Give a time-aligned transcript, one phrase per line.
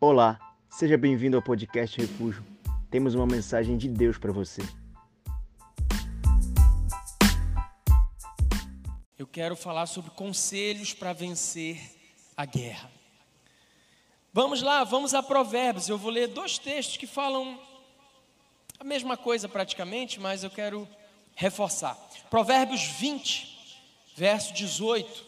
[0.00, 0.38] Olá,
[0.70, 2.46] seja bem-vindo ao podcast Refúgio.
[2.88, 4.62] Temos uma mensagem de Deus para você.
[9.18, 11.80] Eu quero falar sobre conselhos para vencer
[12.36, 12.88] a guerra.
[14.32, 15.88] Vamos lá, vamos a Provérbios.
[15.88, 17.60] Eu vou ler dois textos que falam
[18.78, 20.86] a mesma coisa praticamente, mas eu quero
[21.34, 21.96] reforçar.
[22.30, 25.27] Provérbios 20, verso 18.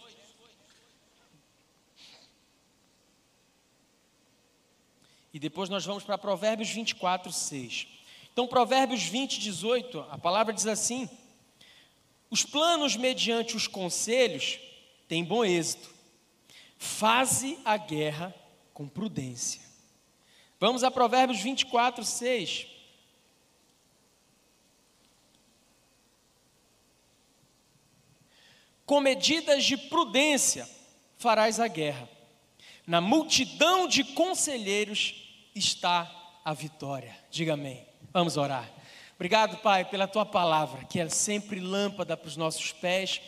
[5.32, 7.86] E depois nós vamos para Provérbios 24, 6.
[8.32, 11.08] Então, Provérbios 20, 18, a palavra diz assim:
[12.28, 14.58] Os planos mediante os conselhos
[15.06, 15.90] têm bom êxito.
[16.76, 18.34] Faze a guerra
[18.72, 19.60] com prudência.
[20.58, 22.66] Vamos a Provérbios 24, 6.
[28.84, 30.68] Com medidas de prudência
[31.16, 32.08] farás a guerra
[32.90, 35.14] na multidão de conselheiros
[35.54, 36.10] está
[36.44, 37.16] a vitória.
[37.30, 37.86] Diga amém.
[38.12, 38.68] Vamos orar.
[39.14, 43.20] Obrigado, Pai, pela tua palavra, que é sempre lâmpada para os nossos pés,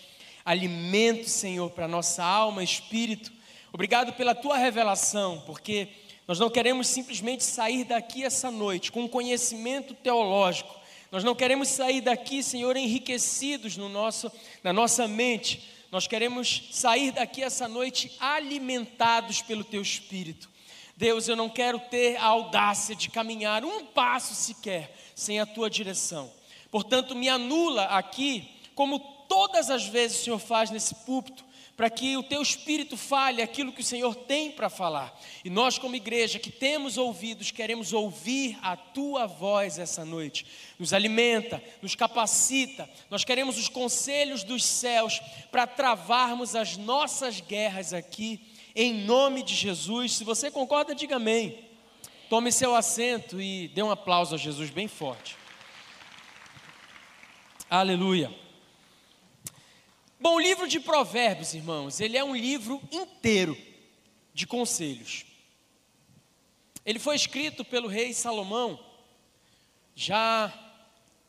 [0.44, 3.30] alimento, Senhor, para a nossa alma espírito.
[3.72, 5.86] Obrigado pela tua revelação, porque
[6.26, 10.74] nós não queremos simplesmente sair daqui essa noite com um conhecimento teológico.
[11.12, 14.28] Nós não queremos sair daqui, Senhor, enriquecidos no nosso,
[14.64, 20.48] na nossa mente, nós queremos sair daqui essa noite alimentados pelo Teu Espírito.
[20.96, 25.68] Deus, eu não quero ter a audácia de caminhar um passo sequer sem a Tua
[25.68, 26.32] direção.
[26.70, 28.98] Portanto, me anula aqui, como
[29.28, 31.44] todas as vezes o Senhor faz nesse púlpito,
[31.77, 35.19] para que o teu espírito fale aquilo que o Senhor tem para falar.
[35.45, 40.47] E nós, como igreja que temos ouvidos, queremos ouvir a tua voz essa noite.
[40.78, 42.89] Nos alimenta, nos capacita.
[43.09, 48.41] Nós queremos os conselhos dos céus para travarmos as nossas guerras aqui,
[48.77, 50.12] em nome de Jesus.
[50.12, 51.59] Se você concorda, diga amém.
[52.28, 55.37] Tome seu assento e dê um aplauso a Jesus bem forte.
[57.69, 58.31] Aleluia.
[60.22, 63.59] Bom, o livro de Provérbios, irmãos, ele é um livro inteiro
[64.33, 65.27] de conselhos.
[66.87, 68.78] Ele foi escrito pelo rei Salomão,
[69.97, 70.55] já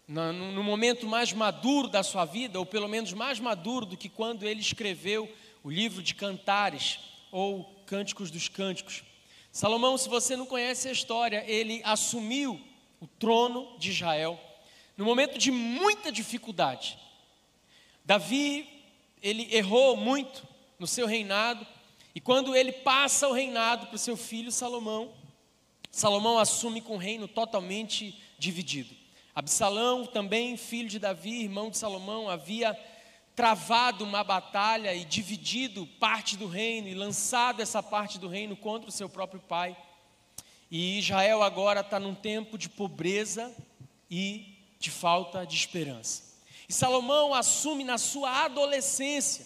[0.07, 4.43] no momento mais maduro da sua vida, ou pelo menos mais maduro do que quando
[4.43, 5.27] ele escreveu
[5.63, 6.99] o livro de Cantares,
[7.31, 9.03] ou Cânticos dos Cânticos.
[9.51, 12.61] Salomão, se você não conhece a história, ele assumiu
[13.01, 14.39] o trono de Israel
[14.95, 16.95] no momento de muita dificuldade.
[18.05, 18.69] Davi
[19.23, 20.45] ele errou muito
[20.77, 21.65] no seu reinado,
[22.13, 25.13] e quando ele passa o reinado para o seu filho Salomão,
[25.89, 28.93] Salomão assume com o reino totalmente dividido.
[29.33, 32.77] Absalão, também filho de Davi, irmão de Salomão, havia
[33.35, 38.89] travado uma batalha e dividido parte do reino e lançado essa parte do reino contra
[38.89, 39.75] o seu próprio pai.
[40.69, 43.55] E Israel agora está num tempo de pobreza
[44.09, 46.32] e de falta de esperança.
[46.73, 49.45] E Salomão assume na sua adolescência.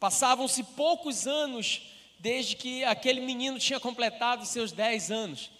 [0.00, 1.82] Passavam-se poucos anos
[2.18, 5.52] desde que aquele menino tinha completado seus dez anos.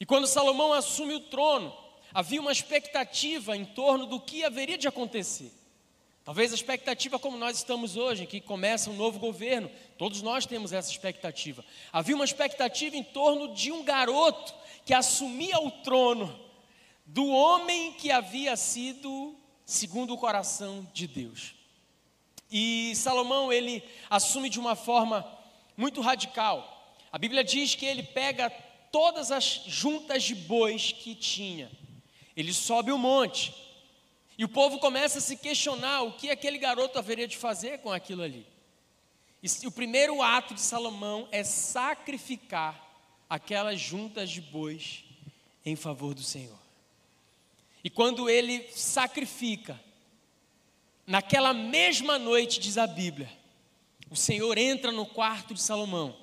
[0.00, 1.72] E quando Salomão assume o trono,
[2.12, 5.52] havia uma expectativa em torno do que haveria de acontecer.
[6.24, 10.72] Talvez a expectativa como nós estamos hoje, que começa um novo governo, todos nós temos
[10.72, 11.64] essa expectativa.
[11.92, 14.52] Havia uma expectativa em torno de um garoto
[14.84, 16.36] que assumia o trono
[17.06, 19.38] do homem que havia sido
[19.70, 21.54] segundo o coração de Deus.
[22.50, 25.24] E Salomão, ele assume de uma forma
[25.76, 26.96] muito radical.
[27.12, 28.50] A Bíblia diz que ele pega
[28.90, 31.70] todas as juntas de bois que tinha,
[32.36, 33.54] ele sobe o monte,
[34.36, 37.92] e o povo começa a se questionar o que aquele garoto haveria de fazer com
[37.92, 38.44] aquilo ali.
[39.40, 42.88] E o primeiro ato de Salomão é sacrificar
[43.28, 45.04] aquelas juntas de bois
[45.64, 46.58] em favor do Senhor.
[47.82, 49.80] E quando ele sacrifica,
[51.06, 53.30] naquela mesma noite, diz a Bíblia,
[54.10, 56.16] o Senhor entra no quarto de Salomão.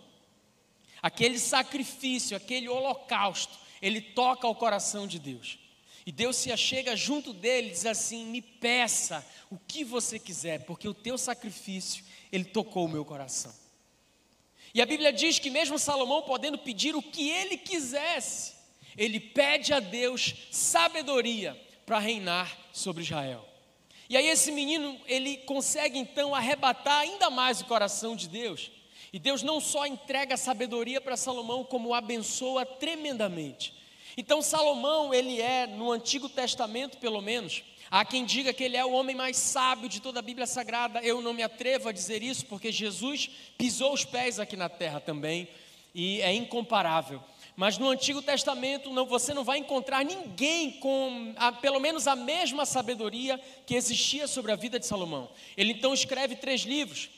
[1.02, 5.58] Aquele sacrifício, aquele holocausto, ele toca o coração de Deus.
[6.05, 10.66] E Deus se achega junto dele e diz assim: Me peça o que você quiser,
[10.66, 13.53] porque o teu sacrifício, ele tocou o meu coração.
[14.73, 18.53] E a Bíblia diz que, mesmo Salomão podendo pedir o que ele quisesse,
[18.97, 21.55] ele pede a Deus sabedoria
[21.85, 23.47] para reinar sobre Israel.
[24.09, 28.72] E aí esse menino, ele consegue então arrebatar ainda mais o coração de Deus.
[29.11, 33.73] E Deus não só entrega sabedoria para Salomão, como o abençoa tremendamente.
[34.17, 38.84] Então Salomão, ele é no Antigo Testamento, pelo menos, há quem diga que ele é
[38.84, 41.02] o homem mais sábio de toda a Bíblia Sagrada.
[41.02, 45.00] Eu não me atrevo a dizer isso, porque Jesus pisou os pés aqui na terra
[45.00, 45.47] também.
[45.93, 47.22] e é incomparável.
[47.57, 52.15] Mas no Antigo Testamento não, você não vai encontrar ninguém com a, pelo menos a
[52.15, 55.27] mesma sabedoria que existia sobre a vida de Salomão.
[55.57, 57.09] Ele então escreve três livros: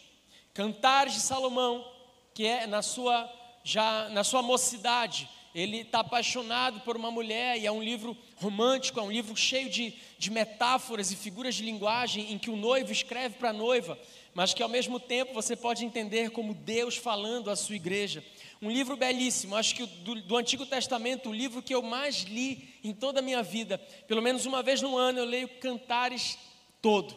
[0.53, 1.86] Cantares de Salomão,
[2.33, 3.30] que é na sua
[3.65, 8.97] já na sua mocidade, ele está apaixonado por uma mulher e é um livro romântico,
[8.97, 12.94] é um livro cheio de, de metáforas e figuras de linguagem em que o noivo
[12.94, 14.00] escreve para a noiva,
[14.33, 18.24] mas que ao mesmo tempo você pode entender como Deus falando à sua igreja.
[18.62, 22.76] Um livro belíssimo, acho que do, do Antigo Testamento, o livro que eu mais li
[22.84, 26.38] em toda a minha vida, pelo menos uma vez no ano eu leio Cantares
[26.82, 27.16] todo.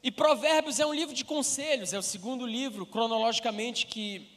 [0.00, 4.28] E Provérbios é um livro de conselhos, é o segundo livro cronologicamente que,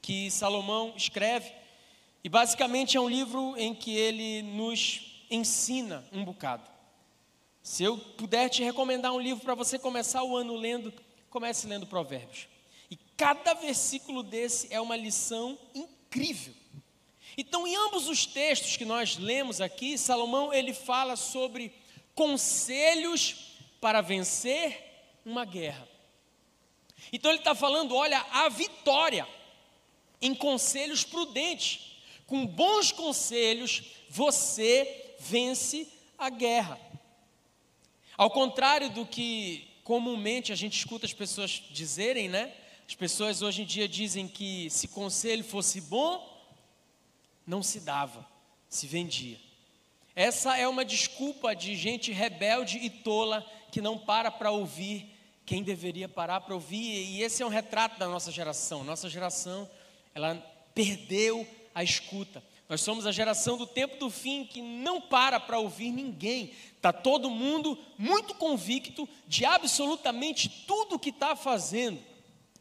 [0.00, 1.52] que Salomão escreve.
[2.24, 6.70] E basicamente é um livro em que ele nos ensina um bocado.
[7.62, 10.94] Se eu puder te recomendar um livro para você começar o ano lendo,
[11.28, 12.46] comece lendo Provérbios.
[13.16, 16.54] Cada versículo desse é uma lição incrível.
[17.38, 21.72] Então, em ambos os textos que nós lemos aqui, Salomão ele fala sobre
[22.14, 24.84] conselhos para vencer
[25.24, 25.86] uma guerra.
[27.12, 29.26] Então ele está falando, olha, a vitória
[30.20, 31.92] em conselhos prudentes.
[32.26, 35.86] Com bons conselhos, você vence
[36.18, 36.80] a guerra.
[38.16, 42.52] Ao contrário do que comumente a gente escuta as pessoas dizerem, né?
[42.88, 46.24] As pessoas hoje em dia dizem que se conselho fosse bom,
[47.46, 48.26] não se dava,
[48.68, 49.38] se vendia.
[50.14, 55.12] Essa é uma desculpa de gente rebelde e tola que não para para ouvir
[55.44, 58.82] quem deveria parar para ouvir, e esse é um retrato da nossa geração.
[58.82, 59.70] Nossa geração,
[60.12, 60.34] ela
[60.74, 62.42] perdeu a escuta.
[62.68, 66.52] Nós somos a geração do tempo do fim que não para para ouvir ninguém.
[66.74, 72.00] Está todo mundo muito convicto de absolutamente tudo o que está fazendo.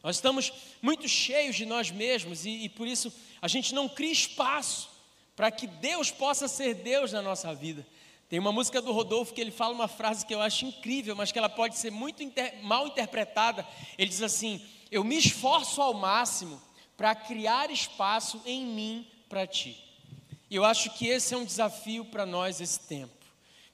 [0.05, 0.53] Nós estamos
[0.83, 3.11] muito cheios de nós mesmos e, e por isso
[3.41, 4.87] a gente não cria espaço
[5.35, 7.83] para que Deus possa ser Deus na nossa vida.
[8.29, 11.31] Tem uma música do Rodolfo que ele fala uma frase que eu acho incrível, mas
[11.31, 13.67] que ela pode ser muito inter, mal interpretada.
[13.97, 16.61] Ele diz assim: Eu me esforço ao máximo
[16.95, 19.75] para criar espaço em mim para ti.
[20.51, 23.25] E eu acho que esse é um desafio para nós esse tempo.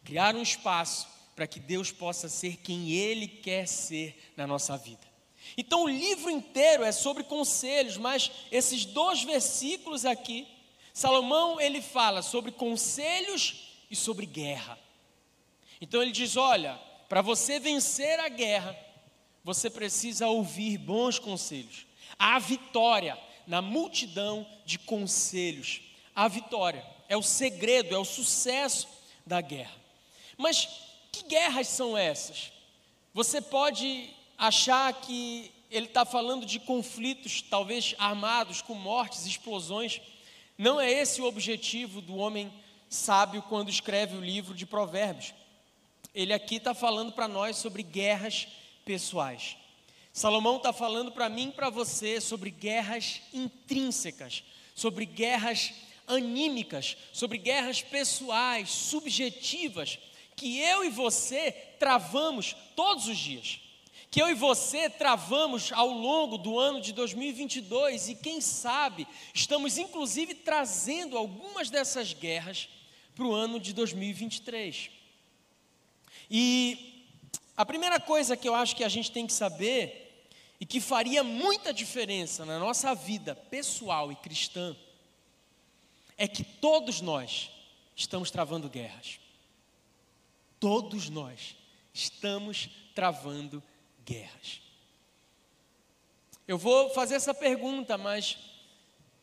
[0.05, 5.10] Criar um espaço para que Deus possa ser quem Ele quer ser na nossa vida.
[5.57, 10.47] Então o livro inteiro é sobre conselhos, mas esses dois versículos aqui,
[10.93, 14.77] Salomão ele fala sobre conselhos e sobre guerra.
[15.79, 18.77] Então ele diz: olha, para você vencer a guerra,
[19.43, 21.85] você precisa ouvir bons conselhos.
[22.17, 23.17] A vitória
[23.47, 25.81] na multidão de conselhos.
[26.15, 28.87] A vitória é o segredo, é o sucesso
[29.25, 29.75] da guerra.
[30.37, 30.69] Mas
[31.11, 32.51] que guerras são essas?
[33.13, 34.09] Você pode
[34.41, 40.01] achar que ele está falando de conflitos, talvez armados, com mortes, explosões.
[40.57, 42.51] Não é esse o objetivo do homem
[42.89, 45.31] sábio quando escreve o livro de Provérbios.
[46.13, 48.47] Ele aqui está falando para nós sobre guerras
[48.83, 49.57] pessoais.
[50.11, 54.43] Salomão está falando para mim e para você sobre guerras intrínsecas,
[54.73, 55.71] sobre guerras
[56.07, 59.99] anímicas, sobre guerras pessoais, subjetivas,
[60.35, 63.61] que eu e você travamos todos os dias.
[64.11, 69.77] Que eu e você travamos ao longo do ano de 2022 e quem sabe estamos
[69.77, 72.67] inclusive trazendo algumas dessas guerras
[73.15, 74.91] para o ano de 2023.
[76.29, 77.07] E
[77.55, 80.27] a primeira coisa que eu acho que a gente tem que saber
[80.59, 84.75] e que faria muita diferença na nossa vida pessoal e cristã
[86.17, 87.49] é que todos nós
[87.95, 89.21] estamos travando guerras.
[90.59, 91.55] Todos nós
[91.93, 93.63] estamos travando
[94.11, 94.61] guerras.
[96.47, 98.37] Eu vou fazer essa pergunta, mas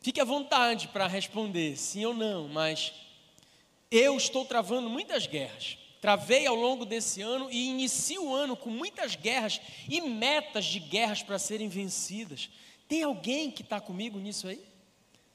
[0.01, 2.93] fique à vontade para responder, sim ou não, mas
[3.91, 5.77] eu estou travando muitas guerras.
[6.01, 10.79] Travei ao longo desse ano e inicio o ano com muitas guerras e metas de
[10.79, 12.49] guerras para serem vencidas.
[12.87, 14.63] Tem alguém que está comigo nisso aí?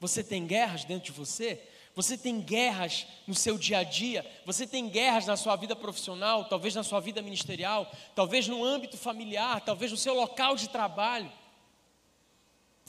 [0.01, 1.63] Você tem guerras dentro de você?
[1.95, 4.29] Você tem guerras no seu dia a dia?
[4.45, 8.97] Você tem guerras na sua vida profissional, talvez na sua vida ministerial, talvez no âmbito
[8.97, 11.31] familiar, talvez no seu local de trabalho?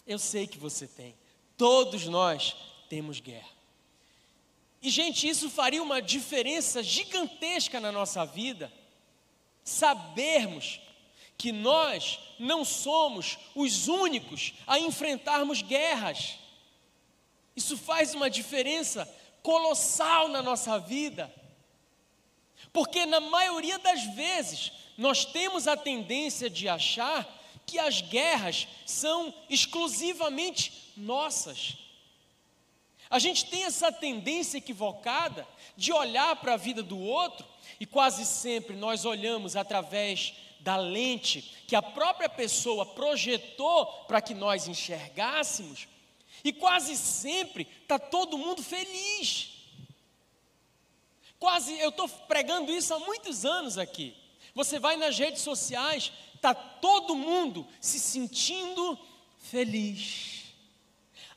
[0.08, 1.16] Eu sei que você tem.
[1.56, 2.56] Todos nós
[2.90, 3.56] temos guerra.
[4.82, 8.72] E, gente, isso faria uma diferença gigantesca na nossa vida,
[9.64, 10.80] sabermos
[11.38, 16.40] que nós não somos os únicos a enfrentarmos guerras.
[17.56, 19.08] Isso faz uma diferença
[19.42, 21.34] colossal na nossa vida,
[22.74, 27.26] porque na maioria das vezes nós temos a tendência de achar
[27.66, 31.78] que as guerras são exclusivamente nossas.
[33.10, 35.48] A gente tem essa tendência equivocada
[35.78, 37.46] de olhar para a vida do outro
[37.80, 44.34] e quase sempre nós olhamos através da lente que a própria pessoa projetou para que
[44.34, 45.88] nós enxergássemos,
[46.46, 49.50] e quase sempre está todo mundo feliz.
[51.40, 54.16] Quase, eu estou pregando isso há muitos anos aqui.
[54.54, 58.98] Você vai nas redes sociais, está todo mundo se sentindo
[59.40, 60.44] feliz.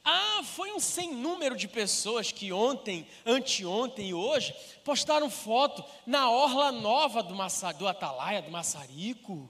[0.04, 6.30] Ah, foi um sem número de pessoas que ontem, anteontem e hoje postaram foto na
[6.30, 9.48] orla nova do, Massa, do Atalaia, do Massarico.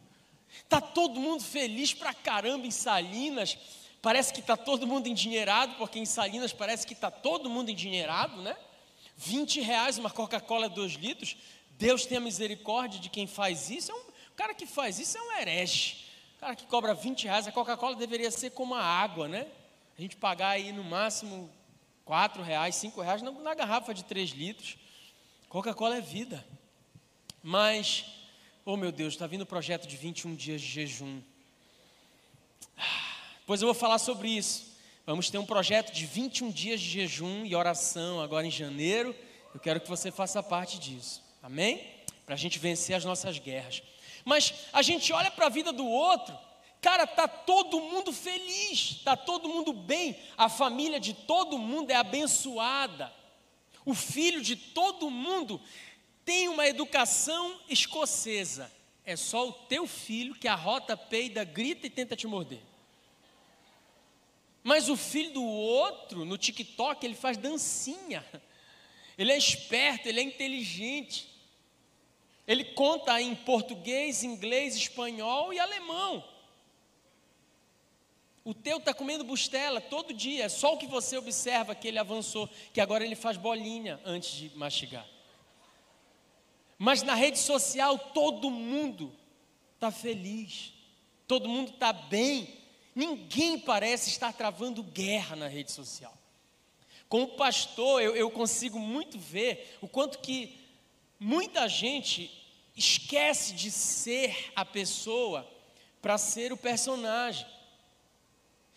[0.68, 3.58] Tá todo mundo feliz pra caramba em Salinas.
[4.08, 8.40] Parece que tá todo mundo endinheirado, porque em Salinas parece que tá todo mundo endinheirado,
[8.40, 8.56] né?
[9.18, 11.36] 20 reais uma Coca-Cola 2 litros.
[11.72, 13.92] Deus tenha misericórdia de quem faz isso.
[13.92, 16.06] É um, o cara que faz isso é um herege.
[16.38, 19.46] O cara que cobra 20 reais, a Coca-Cola deveria ser como a água, né?
[19.98, 21.50] a gente pagar aí no máximo
[22.06, 24.78] quatro reais, cinco reais na, na garrafa de três litros.
[25.50, 26.42] Coca-Cola é vida.
[27.42, 28.06] Mas,
[28.64, 31.20] oh meu Deus, está vindo o projeto de 21 dias de jejum.
[33.48, 34.76] Pois eu vou falar sobre isso.
[35.06, 39.16] Vamos ter um projeto de 21 dias de jejum e oração agora em janeiro.
[39.54, 41.24] Eu quero que você faça parte disso.
[41.42, 41.82] Amém?
[42.26, 43.82] Para a gente vencer as nossas guerras.
[44.22, 46.36] Mas a gente olha para a vida do outro
[46.82, 51.94] Cara, tá todo mundo feliz, tá todo mundo bem, a família de todo mundo é
[51.94, 53.10] abençoada.
[53.82, 55.58] O filho de todo mundo
[56.22, 58.70] tem uma educação escocesa.
[59.04, 62.60] É só o teu filho que arrota, peida, grita e tenta te morder.
[64.68, 68.22] Mas o filho do outro, no TikTok, ele faz dancinha.
[69.16, 71.26] Ele é esperto, ele é inteligente.
[72.46, 76.22] Ele conta em português, inglês, espanhol e alemão.
[78.44, 81.98] O teu está comendo bustela todo dia, é só o que você observa que ele
[81.98, 85.08] avançou, que agora ele faz bolinha antes de mastigar.
[86.76, 89.16] Mas na rede social todo mundo
[89.76, 90.74] está feliz,
[91.26, 92.58] todo mundo está bem,
[92.98, 96.12] ninguém parece estar travando guerra na rede social.
[97.08, 100.58] Como pastor, eu, eu consigo muito ver o quanto que
[101.16, 102.28] muita gente
[102.76, 105.48] esquece de ser a pessoa
[106.02, 107.46] para ser o personagem.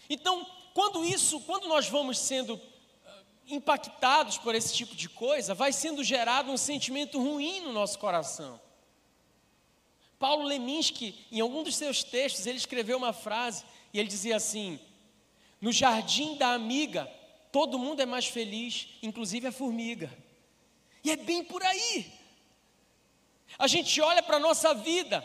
[0.07, 2.61] Então, quando isso, quando nós vamos sendo
[3.03, 7.97] ah, impactados por esse tipo de coisa, vai sendo gerado um sentimento ruim no nosso
[7.97, 8.61] coração.
[10.19, 13.63] Paulo Leminski, em algum dos seus textos, ele escreveu uma frase
[13.93, 14.79] e ele dizia assim:
[15.59, 17.05] No jardim da amiga,
[17.51, 20.11] todo mundo é mais feliz, inclusive a formiga.
[21.03, 22.11] E é bem por aí.
[23.57, 25.23] A gente olha para a nossa vida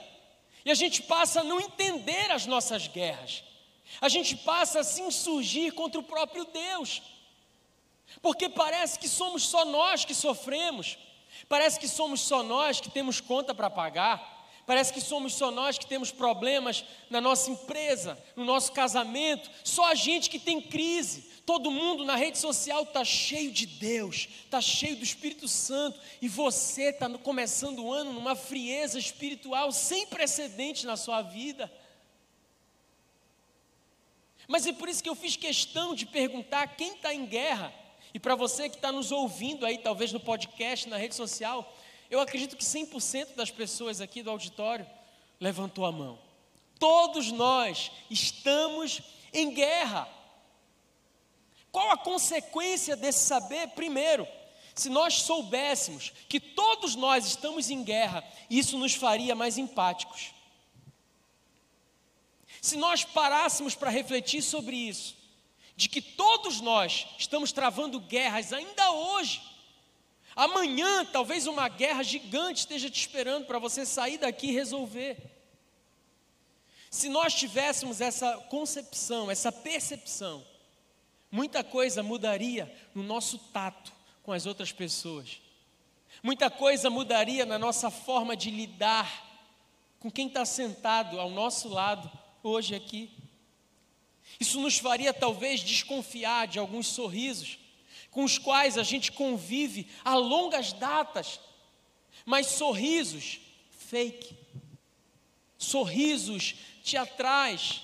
[0.65, 3.45] e a gente passa a não entender as nossas guerras.
[4.01, 7.03] A gente passa a se insurgir contra o próprio Deus,
[8.21, 10.99] porque parece que somos só nós que sofremos,
[11.49, 14.36] parece que somos só nós que temos conta para pagar,
[14.67, 19.87] parece que somos só nós que temos problemas na nossa empresa, no nosso casamento, só
[19.87, 21.37] a gente que tem crise.
[21.47, 26.29] Todo mundo na rede social está cheio de Deus, está cheio do Espírito Santo, e
[26.29, 31.73] você está começando o ano numa frieza espiritual sem precedentes na sua vida.
[34.49, 37.73] Mas é por isso que eu fiz questão de perguntar quem está em guerra.
[38.15, 41.73] E para você que está nos ouvindo aí, talvez no podcast, na rede social,
[42.11, 44.87] eu acredito que 100% das pessoas aqui do auditório
[45.41, 46.19] levantou a mão.
[46.79, 49.01] Todos nós estamos
[49.33, 50.09] em guerra.
[51.73, 53.69] Qual a consequência desse saber?
[53.69, 54.27] Primeiro,
[54.75, 60.35] se nós soubéssemos que todos nós estamos em guerra, isso nos faria mais empáticos.
[62.61, 65.17] Se nós parássemos para refletir sobre isso,
[65.77, 69.41] de que todos nós estamos travando guerras ainda hoje,
[70.37, 75.17] amanhã talvez uma guerra gigante esteja te esperando para você sair daqui e resolver.
[76.91, 80.47] Se nós tivéssemos essa concepção, essa percepção,
[81.31, 85.41] muita coisa mudaria no nosso tato com as outras pessoas,
[86.23, 89.25] muita coisa mudaria na nossa forma de lidar
[89.99, 92.11] com quem está sentado ao nosso lado
[92.43, 93.11] hoje aqui.
[94.39, 97.59] Isso nos faria talvez desconfiar de alguns sorrisos
[98.17, 101.39] com os quais a gente convive a longas datas,
[102.25, 103.39] mas sorrisos
[103.71, 104.35] fake,
[105.59, 107.83] sorrisos teatrais,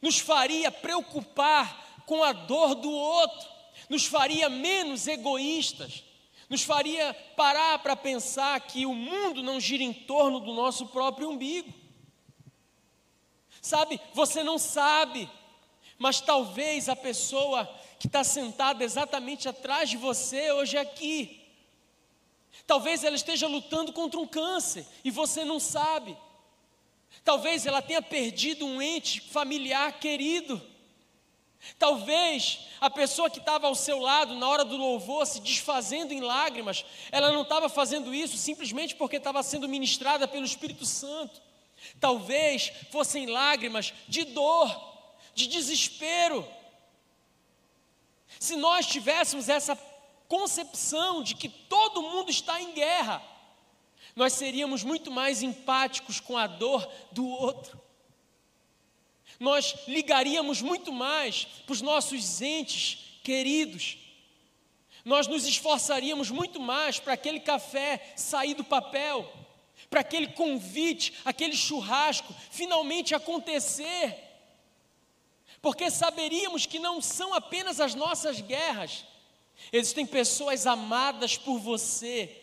[0.00, 3.46] nos faria preocupar com a dor do outro,
[3.90, 6.02] nos faria menos egoístas,
[6.48, 11.28] nos faria parar para pensar que o mundo não gira em torno do nosso próprio
[11.28, 11.70] umbigo.
[13.60, 15.28] Sabe, você não sabe,
[15.98, 21.44] Mas talvez a pessoa que está sentada exatamente atrás de você hoje aqui,
[22.66, 26.16] talvez ela esteja lutando contra um câncer e você não sabe.
[27.24, 30.60] Talvez ela tenha perdido um ente familiar querido.
[31.78, 36.20] Talvez a pessoa que estava ao seu lado na hora do louvor se desfazendo em
[36.20, 41.42] lágrimas, ela não estava fazendo isso simplesmente porque estava sendo ministrada pelo Espírito Santo.
[42.00, 44.68] Talvez fossem lágrimas de dor,
[45.34, 46.46] de desespero.
[48.38, 49.76] Se nós tivéssemos essa
[50.28, 53.22] concepção de que todo mundo está em guerra,
[54.14, 57.88] nós seríamos muito mais empáticos com a dor do outro
[59.38, 63.98] nós ligaríamos muito mais para os nossos entes queridos.
[65.04, 69.30] Nós nos esforçaríamos muito mais para aquele café sair do papel,
[69.88, 74.24] para aquele convite, aquele churrasco finalmente acontecer.
[75.60, 79.04] Porque saberíamos que não são apenas as nossas guerras,
[79.72, 82.42] existem pessoas amadas por você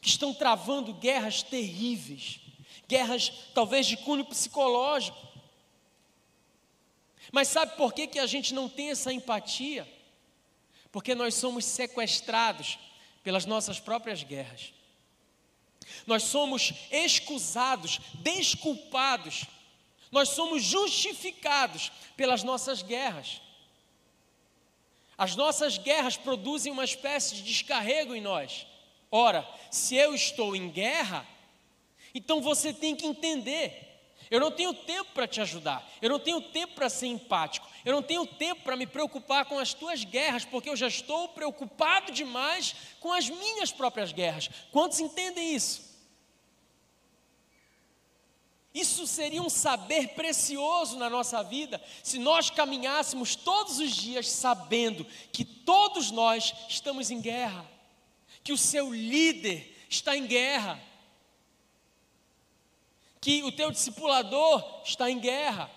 [0.00, 2.40] que estão travando guerras terríveis,
[2.88, 5.32] guerras talvez de cunho psicológico
[7.32, 9.90] mas sabe por que, que a gente não tem essa empatia?
[10.90, 12.78] Porque nós somos sequestrados
[13.24, 14.74] pelas nossas próprias guerras.
[16.06, 19.46] Nós somos excusados, desculpados,
[20.12, 23.40] nós somos justificados pelas nossas guerras.
[25.18, 28.66] As nossas guerras produzem uma espécie de descarrego em nós.
[29.10, 31.26] Ora, se eu estou em guerra,
[32.14, 33.92] então você tem que entender
[34.32, 35.86] eu não tenho tempo para te ajudar.
[36.00, 37.68] Eu não tenho tempo para ser empático.
[37.84, 41.28] Eu não tenho tempo para me preocupar com as tuas guerras, porque eu já estou
[41.28, 44.48] preocupado demais com as minhas próprias guerras.
[44.70, 45.91] Quantos entendem isso?
[48.74, 55.06] Isso seria um saber precioso na nossa vida se nós caminhássemos todos os dias sabendo
[55.30, 57.70] que todos nós estamos em guerra,
[58.42, 60.80] que o seu líder está em guerra
[63.22, 65.70] que o teu discipulador está em guerra,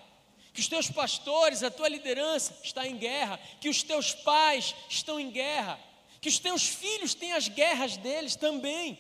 [0.52, 5.20] que os teus pastores, a tua liderança está em guerra, que os teus pais estão
[5.20, 5.80] em guerra,
[6.20, 8.98] que os teus filhos têm as guerras deles também.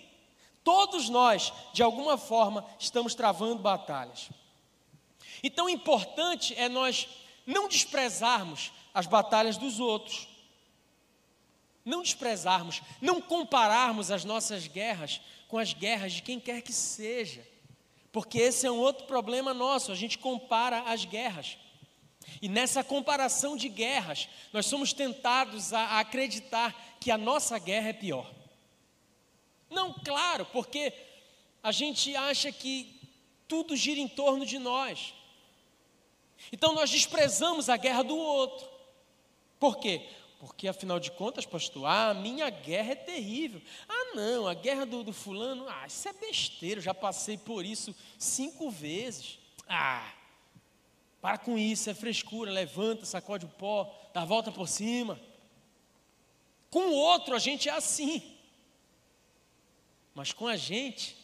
[0.65, 4.29] Todos nós, de alguma forma, estamos travando batalhas.
[5.43, 7.07] Então, importante é nós
[7.45, 10.27] não desprezarmos as batalhas dos outros.
[11.85, 17.47] Não desprezarmos, não compararmos as nossas guerras com as guerras de quem quer que seja.
[18.11, 21.59] Porque esse é um outro problema nosso, a gente compara as guerras.
[22.41, 27.93] E nessa comparação de guerras, nós somos tentados a acreditar que a nossa guerra é
[27.93, 28.44] pior.
[29.69, 30.93] Não, claro, porque
[31.61, 32.95] a gente acha que
[33.47, 35.13] tudo gira em torno de nós.
[36.51, 38.67] Então nós desprezamos a guerra do outro.
[39.59, 40.07] Por quê?
[40.39, 43.61] Porque afinal de contas, pastor, ah, a minha guerra é terrível.
[43.87, 47.95] Ah, não, a guerra do, do fulano, ah, isso é besteira, já passei por isso
[48.19, 49.39] cinco vezes.
[49.67, 50.13] Ah,
[51.21, 55.19] para com isso, é frescura, levanta, sacode o pó, dá a volta por cima.
[56.69, 58.34] Com o outro a gente é assim.
[60.15, 61.17] Mas com a gente,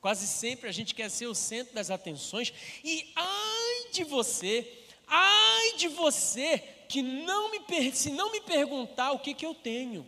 [0.00, 2.52] quase sempre a gente quer ser o centro das atenções.
[2.82, 9.20] E ai de você, ai de você que não me, se não me perguntar o
[9.20, 10.04] que, que eu tenho.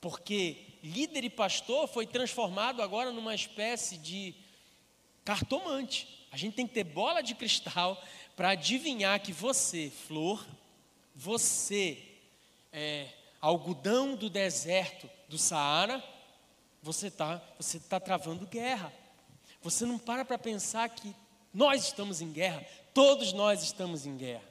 [0.00, 4.34] Porque líder e pastor foi transformado agora numa espécie de
[5.24, 6.26] cartomante.
[6.30, 8.00] A gente tem que ter bola de cristal
[8.36, 10.46] para adivinhar que você, flor,
[11.14, 11.98] você,
[12.72, 13.08] é,
[13.40, 16.02] algodão do deserto do Saara,
[16.82, 18.92] você está você tá travando guerra.
[19.62, 21.14] Você não para para pensar que
[21.54, 24.42] nós estamos em guerra, todos nós estamos em guerra.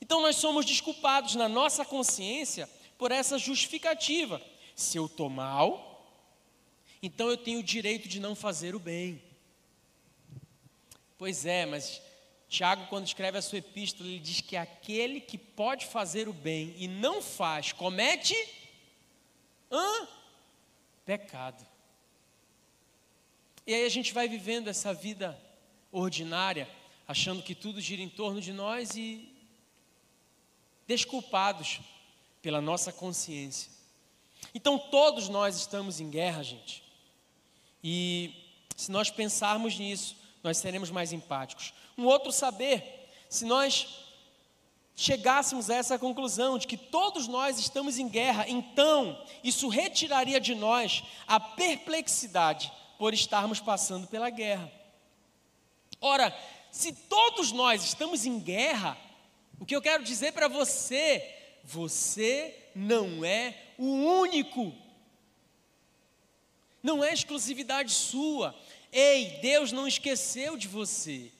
[0.00, 4.40] Então nós somos desculpados na nossa consciência por essa justificativa.
[4.76, 6.06] Se eu estou mal,
[7.02, 9.20] então eu tenho o direito de não fazer o bem.
[11.18, 12.00] Pois é, mas
[12.48, 16.74] Tiago, quando escreve a sua epístola, ele diz que aquele que pode fazer o bem
[16.78, 18.36] e não faz, comete
[19.70, 20.08] hã?
[21.04, 21.66] pecado.
[23.66, 25.36] E aí a gente vai vivendo essa vida
[25.90, 26.68] ordinária,
[27.06, 29.28] achando que tudo gira em torno de nós e
[30.86, 31.80] desculpados
[32.40, 33.70] pela nossa consciência.
[34.54, 36.82] Então todos nós estamos em guerra, gente.
[37.82, 38.32] E
[38.76, 41.74] se nós pensarmos nisso, nós seremos mais empáticos.
[41.98, 43.88] Um outro saber, se nós
[45.00, 50.54] chegássemos a essa conclusão de que todos nós estamos em guerra, então isso retiraria de
[50.54, 54.70] nós a perplexidade por estarmos passando pela guerra.
[56.02, 56.36] Ora,
[56.70, 58.94] se todos nós estamos em guerra,
[59.58, 61.26] o que eu quero dizer para você,
[61.64, 64.70] você não é o único.
[66.82, 68.54] Não é exclusividade sua.
[68.92, 71.32] Ei, Deus não esqueceu de você.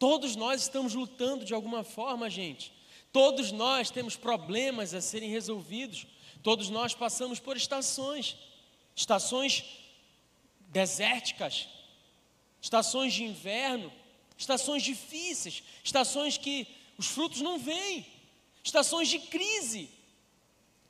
[0.00, 2.72] Todos nós estamos lutando de alguma forma, gente.
[3.12, 6.06] Todos nós temos problemas a serem resolvidos.
[6.42, 8.34] Todos nós passamos por estações,
[8.96, 9.62] estações
[10.68, 11.68] desérticas,
[12.62, 13.92] estações de inverno,
[14.38, 18.06] estações difíceis, estações que os frutos não vêm,
[18.64, 19.90] estações de crise.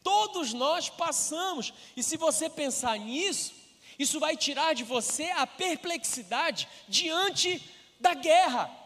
[0.05, 3.53] Todos nós passamos, e se você pensar nisso,
[3.99, 7.61] isso vai tirar de você a perplexidade diante
[7.99, 8.79] da guerra.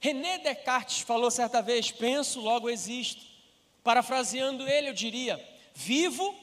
[0.00, 3.24] René Descartes falou certa vez: penso, logo existo.
[3.84, 5.38] Parafraseando ele, eu diria:
[5.74, 6.34] vivo,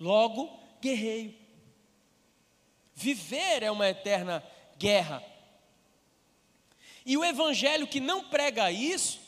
[0.00, 1.34] logo guerreio.
[2.94, 4.42] Viver é uma eterna
[4.78, 5.22] guerra.
[7.04, 9.20] E o evangelho que não prega isso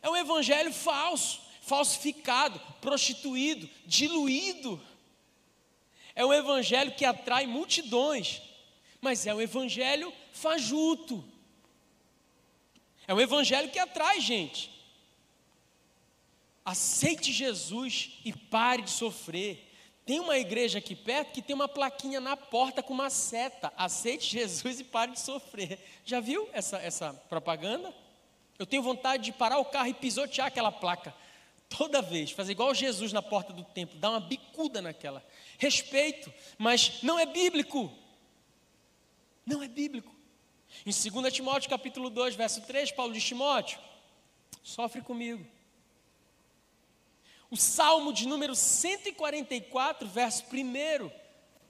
[0.00, 4.80] é um evangelho falso, falsificado, prostituído, diluído.
[6.14, 8.40] É um evangelho que atrai multidões,
[9.00, 11.24] mas é um evangelho fajuto.
[13.06, 14.70] É um evangelho que atrai gente.
[16.64, 19.62] Aceite Jesus e pare de sofrer.
[20.04, 23.72] Tem uma igreja aqui perto que tem uma plaquinha na porta com uma seta.
[23.76, 25.78] Aceite Jesus e pare de sofrer.
[26.04, 27.94] Já viu essa, essa propaganda?
[28.58, 31.14] Eu tenho vontade de parar o carro e pisotear aquela placa.
[31.68, 35.24] Toda vez, fazer igual Jesus na porta do templo, dar uma bicuda naquela.
[35.58, 37.92] Respeito, mas não é bíblico.
[39.44, 40.15] Não é bíblico.
[40.84, 43.78] Em 2 Timóteo capítulo 2, verso 3, Paulo diz: Timóteo,
[44.62, 45.46] sofre comigo.
[47.50, 51.10] O Salmo de número 144, verso 1.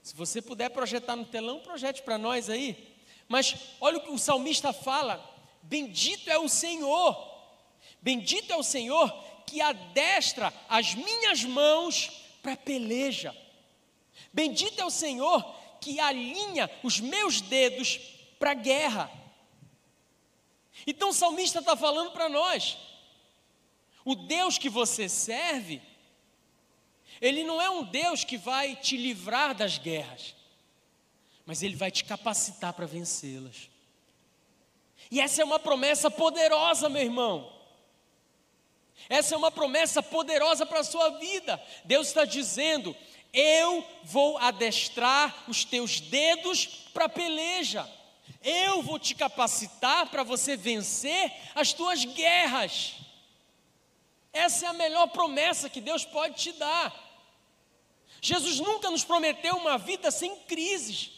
[0.01, 2.95] Se você puder projetar no telão, projete para nós aí.
[3.27, 5.23] Mas olha o que o salmista fala:
[5.61, 7.15] Bendito é o Senhor,
[8.01, 9.11] bendito é o Senhor
[9.45, 12.09] que adestra as minhas mãos
[12.41, 13.35] para peleja.
[14.33, 15.43] Bendito é o Senhor
[15.79, 19.11] que alinha os meus dedos para a guerra.
[20.85, 22.77] Então o salmista está falando para nós:
[24.05, 25.81] o Deus que você serve,
[27.19, 30.35] ele não é um Deus que vai te livrar das guerras,
[31.45, 33.69] mas ele vai te capacitar para vencê-las.
[35.09, 37.53] E essa é uma promessa poderosa, meu irmão.
[39.09, 41.61] Essa é uma promessa poderosa para a sua vida.
[41.85, 42.95] Deus está dizendo:
[43.31, 47.89] Eu vou adestrar os teus dedos para a peleja.
[48.49, 52.93] Eu vou te capacitar para você vencer as tuas guerras.
[54.31, 56.95] Essa é a melhor promessa que Deus pode te dar.
[58.21, 61.11] Jesus nunca nos prometeu uma vida sem crises.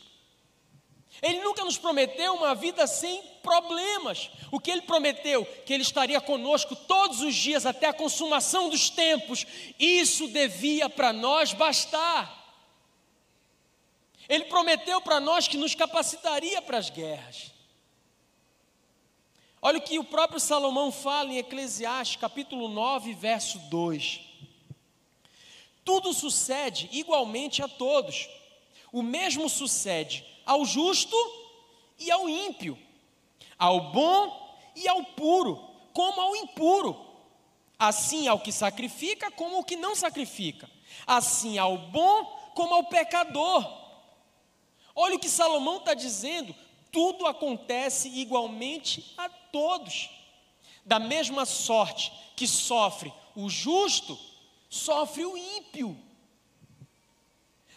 [1.22, 4.32] Ele nunca nos prometeu uma vida sem problemas.
[4.52, 5.46] O que ele prometeu?
[5.68, 9.46] Que ele estaria conosco todos os dias até a consumação dos tempos.
[9.78, 12.39] Isso devia para nós bastar.
[14.30, 17.52] Ele prometeu para nós que nos capacitaria para as guerras.
[19.60, 24.22] Olha o que o próprio Salomão fala em Eclesiastes, capítulo 9, verso 2.
[25.84, 28.30] Tudo sucede igualmente a todos.
[28.92, 31.18] O mesmo sucede ao justo
[31.98, 32.78] e ao ímpio,
[33.58, 35.58] ao bom e ao puro,
[35.92, 37.06] como ao impuro.
[37.78, 40.70] Assim ao que sacrifica, como ao que não sacrifica.
[41.08, 43.89] Assim ao bom, como ao pecador.
[44.96, 46.56] Olha o que Salomão está dizendo:
[46.92, 50.10] tudo acontece igualmente a todos.
[50.86, 54.18] Da mesma sorte que sofre o justo,
[54.70, 55.98] sofre o ímpio.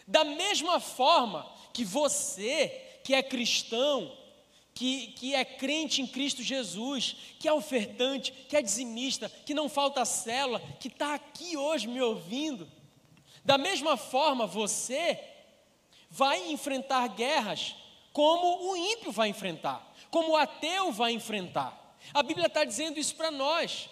[0.07, 4.11] Da mesma forma que você, que é cristão,
[4.73, 9.69] que, que é crente em Cristo Jesus, que é ofertante, que é dizimista, que não
[9.69, 12.69] falta célula, que está aqui hoje me ouvindo,
[13.45, 15.32] da mesma forma você
[16.13, 17.75] vai enfrentar guerras
[18.11, 21.97] como o ímpio vai enfrentar, como o ateu vai enfrentar.
[22.13, 23.89] A Bíblia está dizendo isso para nós.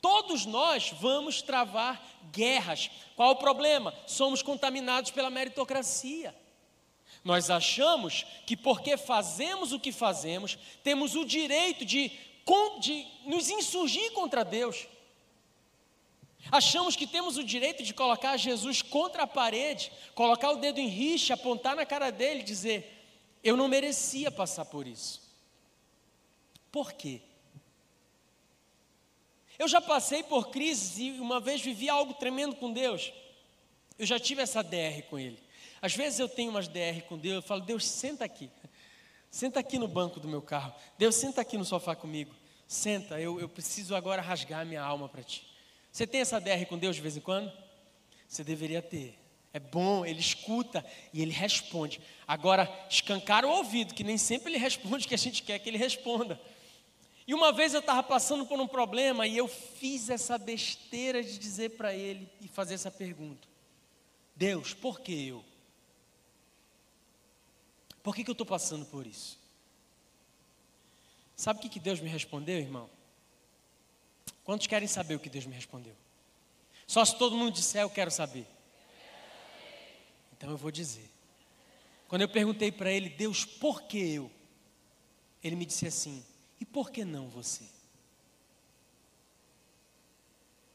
[0.00, 2.88] Todos nós vamos travar guerras.
[3.16, 3.92] Qual o problema?
[4.06, 6.32] Somos contaminados pela meritocracia.
[7.24, 12.12] Nós achamos que porque fazemos o que fazemos, temos o direito de,
[12.78, 14.86] de nos insurgir contra Deus.
[16.50, 20.88] Achamos que temos o direito de colocar Jesus contra a parede, colocar o dedo em
[20.88, 23.04] rixa, apontar na cara dele e dizer:
[23.42, 25.20] Eu não merecia passar por isso.
[26.70, 27.20] Por quê?
[29.58, 33.12] Eu já passei por crises e uma vez vivi algo tremendo com Deus.
[33.98, 35.38] Eu já tive essa DR com Ele.
[35.82, 38.50] Às vezes eu tenho umas DR com Deus, eu falo, Deus, senta aqui.
[39.30, 40.74] Senta aqui no banco do meu carro.
[40.96, 42.34] Deus, senta aqui no sofá comigo.
[42.66, 45.49] Senta, eu, eu preciso agora rasgar minha alma para ti.
[45.90, 47.52] Você tem essa DR com Deus de vez em quando?
[48.28, 49.18] Você deveria ter.
[49.52, 52.00] É bom, ele escuta e ele responde.
[52.26, 55.68] Agora, escancar o ouvido, que nem sempre ele responde o que a gente quer que
[55.68, 56.40] ele responda.
[57.26, 61.38] E uma vez eu estava passando por um problema e eu fiz essa besteira de
[61.38, 63.48] dizer para ele e fazer essa pergunta:
[64.36, 65.44] Deus, por que eu?
[68.02, 69.38] Por que, que eu estou passando por isso?
[71.36, 72.88] Sabe o que, que Deus me respondeu, irmão?
[74.50, 75.94] Quantos querem saber o que Deus me respondeu?
[76.84, 78.44] Só se todo mundo disser, eu quero saber.
[80.32, 81.08] Então eu vou dizer.
[82.08, 84.28] Quando eu perguntei para ele, Deus, por que eu?
[85.40, 86.26] Ele me disse assim:
[86.58, 87.62] e por que não você?
[87.62, 87.68] O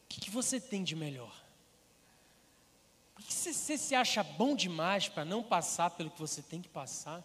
[0.07, 1.35] que, que você tem de melhor?
[3.13, 6.61] Por que você, você se acha bom demais para não passar pelo que você tem
[6.61, 7.21] que passar?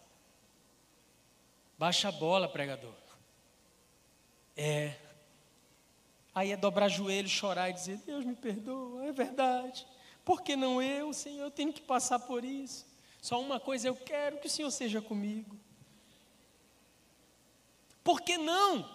[1.78, 2.96] Baixa a bola, pregador.
[4.56, 5.09] É.
[6.40, 9.86] Aí é dobrar joelho, chorar e dizer: Deus me perdoa, é verdade.
[10.24, 11.44] Por que não eu, Senhor?
[11.44, 12.86] Eu tenho que passar por isso.
[13.20, 15.54] Só uma coisa eu quero: que o Senhor seja comigo.
[18.02, 18.90] Por que não?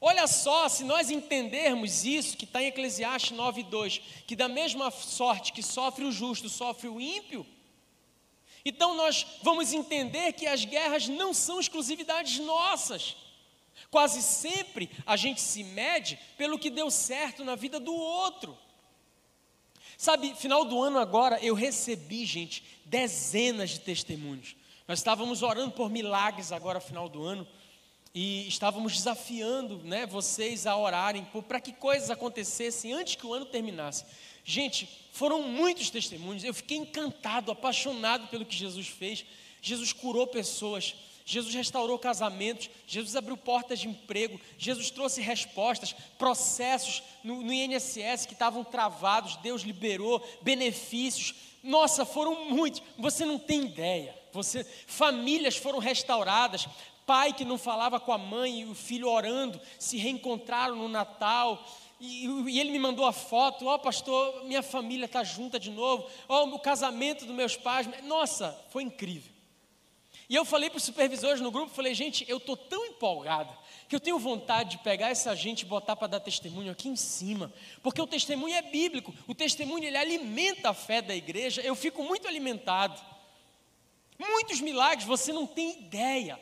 [0.00, 5.52] Olha só, se nós entendermos isso, que está em Eclesiastes 9,2, que da mesma sorte
[5.52, 7.46] que sofre o justo, sofre o ímpio,
[8.64, 13.14] então nós vamos entender que as guerras não são exclusividades nossas.
[13.90, 18.56] Quase sempre a gente se mede pelo que deu certo na vida do outro.
[19.96, 24.54] Sabe, final do ano agora eu recebi, gente, dezenas de testemunhos.
[24.86, 27.46] Nós estávamos orando por milagres agora, final do ano,
[28.14, 33.46] e estávamos desafiando né, vocês a orarem para que coisas acontecessem antes que o ano
[33.46, 34.04] terminasse.
[34.44, 39.24] Gente, foram muitos testemunhos, eu fiquei encantado, apaixonado pelo que Jesus fez.
[39.60, 40.94] Jesus curou pessoas,
[41.28, 48.26] Jesus restaurou casamentos, Jesus abriu portas de emprego, Jesus trouxe respostas, processos no, no INSS
[48.26, 51.34] que estavam travados, Deus liberou, benefícios.
[51.64, 54.16] Nossa, foram muitos, você não tem ideia.
[54.32, 56.68] Você, famílias foram restauradas,
[57.04, 61.66] pai que não falava com a mãe e o filho orando, se reencontraram no Natal.
[61.98, 65.72] E, e, ele me mandou a foto, ó oh, pastor, minha família está junta de
[65.72, 69.35] novo, ó oh, o casamento dos meus pais, nossa, foi incrível.
[70.28, 73.56] E eu falei para os supervisores no grupo, falei, gente, eu estou tão empolgado
[73.88, 76.96] que eu tenho vontade de pegar essa gente e botar para dar testemunho aqui em
[76.96, 81.76] cima, porque o testemunho é bíblico, o testemunho ele alimenta a fé da igreja, eu
[81.76, 83.00] fico muito alimentado.
[84.18, 86.40] Muitos milagres, você não tem ideia.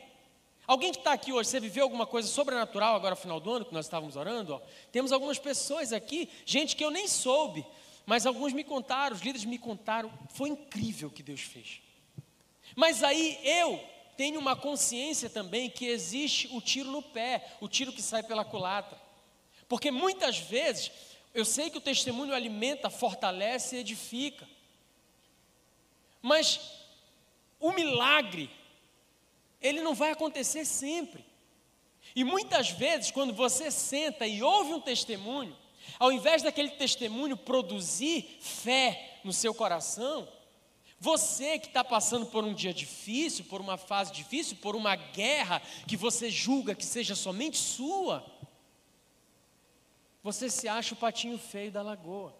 [0.65, 3.73] Alguém que está aqui hoje, você viveu alguma coisa sobrenatural agora final do ano, que
[3.73, 4.55] nós estávamos orando?
[4.55, 4.61] Ó.
[4.91, 7.63] Temos algumas pessoas aqui, gente que eu nem soube,
[8.05, 11.84] mas alguns me contaram, os líderes me contaram, foi incrível o que Deus fez.
[12.75, 13.81] Mas aí eu
[14.17, 18.45] tenho uma consciência também que existe o tiro no pé, o tiro que sai pela
[18.45, 18.99] culatra.
[19.67, 20.91] Porque muitas vezes
[21.33, 24.47] eu sei que o testemunho alimenta, fortalece e edifica.
[26.21, 26.59] Mas
[27.59, 28.49] o milagre,
[29.61, 31.25] ele não vai acontecer sempre.
[32.15, 35.55] E muitas vezes, quando você senta e ouve um testemunho,
[35.99, 40.27] ao invés daquele testemunho produzir fé no seu coração,
[41.05, 45.61] você que está passando por um dia difícil, por uma fase difícil, por uma guerra
[45.87, 48.25] que você julga que seja somente sua,
[50.23, 52.35] você se acha o patinho feio da lagoa.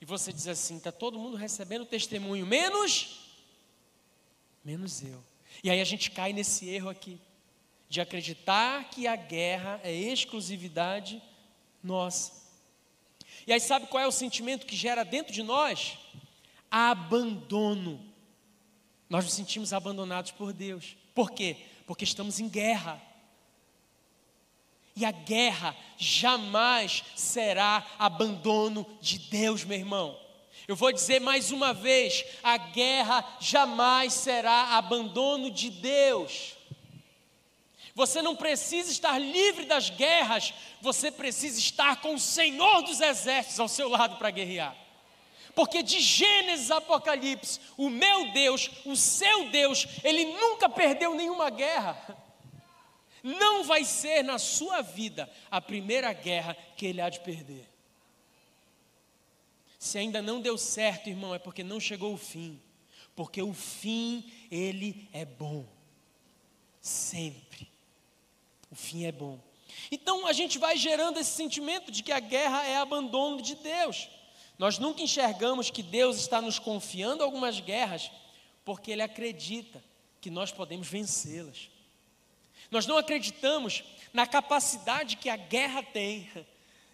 [0.00, 3.28] E você diz assim: está todo mundo recebendo testemunho, menos,
[4.64, 5.22] menos eu.
[5.62, 7.20] E aí a gente cai nesse erro aqui,
[7.90, 11.22] de acreditar que a guerra é exclusividade
[11.82, 12.32] nossa.
[13.46, 15.98] E aí sabe qual é o sentimento que gera dentro de nós?
[16.70, 18.00] Abandono.
[19.08, 20.96] Nós nos sentimos abandonados por Deus.
[21.14, 21.56] Por quê?
[21.86, 23.00] Porque estamos em guerra.
[24.94, 30.18] E a guerra jamais será abandono de Deus, meu irmão.
[30.68, 36.56] Eu vou dizer mais uma vez: a guerra jamais será abandono de Deus.
[37.94, 43.58] Você não precisa estar livre das guerras, você precisa estar com o Senhor dos exércitos
[43.58, 44.76] ao seu lado para guerrear.
[45.54, 51.50] Porque de Gênesis a Apocalipse, o meu Deus, o seu Deus, ele nunca perdeu nenhuma
[51.50, 52.16] guerra.
[53.22, 57.68] Não vai ser na sua vida a primeira guerra que ele há de perder.
[59.78, 62.60] Se ainda não deu certo, irmão, é porque não chegou o fim.
[63.14, 65.66] Porque o fim, ele é bom.
[66.80, 67.70] Sempre.
[68.70, 69.38] O fim é bom.
[69.90, 74.08] Então a gente vai gerando esse sentimento de que a guerra é abandono de Deus.
[74.60, 78.10] Nós nunca enxergamos que Deus está nos confiando algumas guerras
[78.62, 79.82] porque Ele acredita
[80.20, 81.70] que nós podemos vencê-las.
[82.70, 86.30] Nós não acreditamos na capacidade que a guerra tem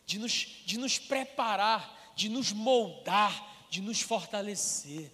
[0.06, 0.32] de nos,
[0.64, 5.10] de nos preparar, de nos moldar, de nos fortalecer.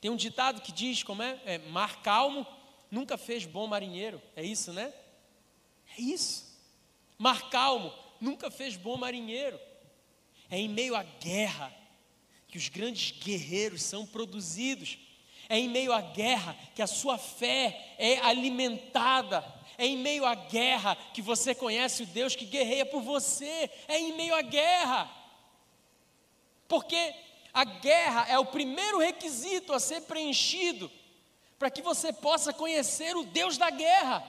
[0.00, 1.40] Tem um ditado que diz, como é?
[1.44, 2.46] é mar calmo
[2.88, 4.22] nunca fez bom marinheiro.
[4.36, 4.94] É isso, né?
[5.98, 6.56] É isso.
[7.18, 9.58] Mar calmo nunca fez bom marinheiro.
[10.52, 11.74] É em meio à guerra
[12.46, 14.98] que os grandes guerreiros são produzidos.
[15.48, 19.42] É em meio à guerra que a sua fé é alimentada.
[19.78, 23.70] É em meio à guerra que você conhece o Deus que guerreia por você.
[23.88, 25.10] É em meio à guerra.
[26.68, 27.14] Porque
[27.54, 30.92] a guerra é o primeiro requisito a ser preenchido
[31.58, 34.22] para que você possa conhecer o Deus da guerra.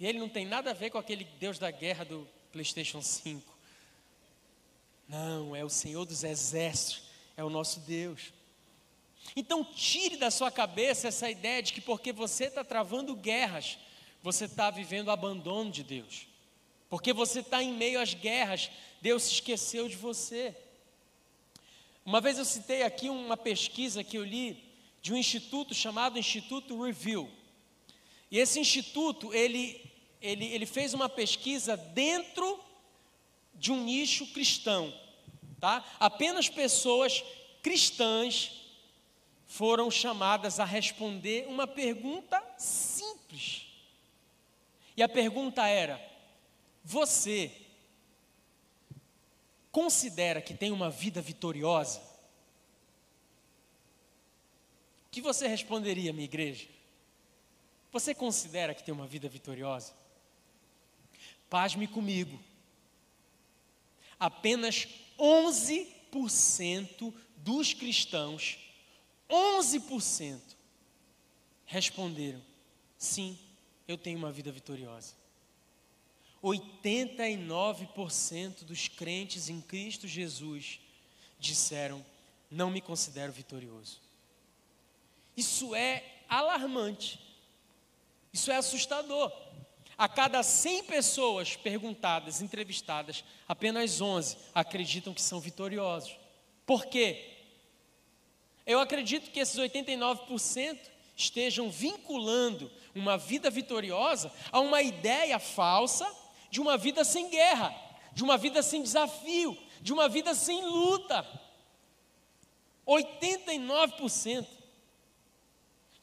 [0.00, 3.53] E ele não tem nada a ver com aquele Deus da guerra do PlayStation 5.
[5.14, 7.04] Não, é o Senhor dos exércitos,
[7.36, 8.32] é o nosso Deus.
[9.36, 13.78] Então, tire da sua cabeça essa ideia de que porque você está travando guerras,
[14.24, 16.26] você está vivendo o abandono de Deus.
[16.90, 18.68] Porque você está em meio às guerras,
[19.00, 20.52] Deus se esqueceu de você.
[22.04, 24.64] Uma vez eu citei aqui uma pesquisa que eu li
[25.00, 27.30] de um instituto chamado Instituto Review.
[28.32, 29.80] E esse instituto, ele,
[30.20, 32.60] ele, ele fez uma pesquisa dentro
[33.54, 34.92] de um nicho cristão,
[35.64, 35.82] tá?
[35.98, 37.24] Apenas pessoas
[37.62, 38.52] cristãs
[39.46, 43.66] foram chamadas a responder uma pergunta simples.
[44.94, 45.98] E a pergunta era:
[46.84, 47.50] você
[49.72, 52.00] considera que tem uma vida vitoriosa?
[55.06, 56.68] O que você responderia, minha igreja?
[57.90, 59.94] Você considera que tem uma vida vitoriosa?
[61.48, 62.38] Pasme comigo
[64.18, 68.58] apenas 11% dos cristãos,
[69.28, 70.40] 11%
[71.66, 72.40] responderam:
[72.98, 73.38] sim,
[73.86, 75.14] eu tenho uma vida vitoriosa.
[76.42, 80.80] 89% dos crentes em Cristo Jesus
[81.38, 82.04] disseram:
[82.50, 84.00] não me considero vitorioso.
[85.36, 87.20] Isso é alarmante,
[88.32, 89.32] isso é assustador.
[89.96, 96.16] A cada 100 pessoas perguntadas, entrevistadas, apenas 11 acreditam que são vitoriosos.
[96.66, 97.30] Por quê?
[98.66, 100.78] Eu acredito que esses 89%
[101.16, 106.10] estejam vinculando uma vida vitoriosa a uma ideia falsa
[106.50, 107.74] de uma vida sem guerra,
[108.12, 111.26] de uma vida sem desafio, de uma vida sem luta.
[112.86, 114.46] 89%.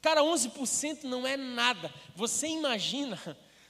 [0.01, 1.93] Cara, 11% não é nada.
[2.15, 3.19] Você imagina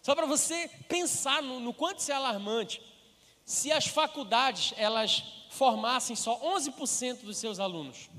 [0.02, 2.82] só para você pensar no, no quanto isso é alarmante.
[3.46, 8.10] Se as faculdades elas formassem só 11% dos seus alunos.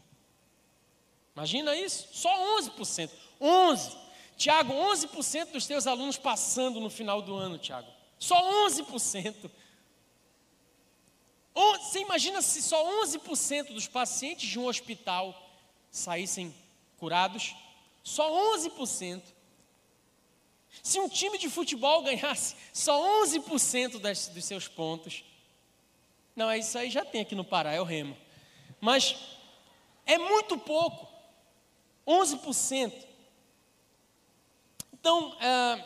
[1.35, 2.09] Imagina isso?
[2.13, 3.11] Só 11%.
[3.41, 3.97] 11.
[4.37, 7.91] Tiago, 11% dos teus alunos passando no final do ano, Tiago.
[8.19, 9.51] Só 11%.
[11.55, 15.35] Você imagina se só 11% dos pacientes de um hospital
[15.91, 16.55] saíssem
[16.99, 17.55] curados?
[18.03, 19.23] Só 11%.
[20.81, 25.25] Se um time de futebol ganhasse só 11% das, dos seus pontos,
[26.35, 28.17] não, é isso aí já tem aqui no Pará, é o Remo.
[28.81, 29.17] Mas
[30.07, 31.07] é muito pouco,
[32.07, 32.93] 11%.
[34.93, 35.85] Então, é,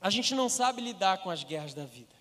[0.00, 2.14] a gente não sabe lidar com as guerras da vida.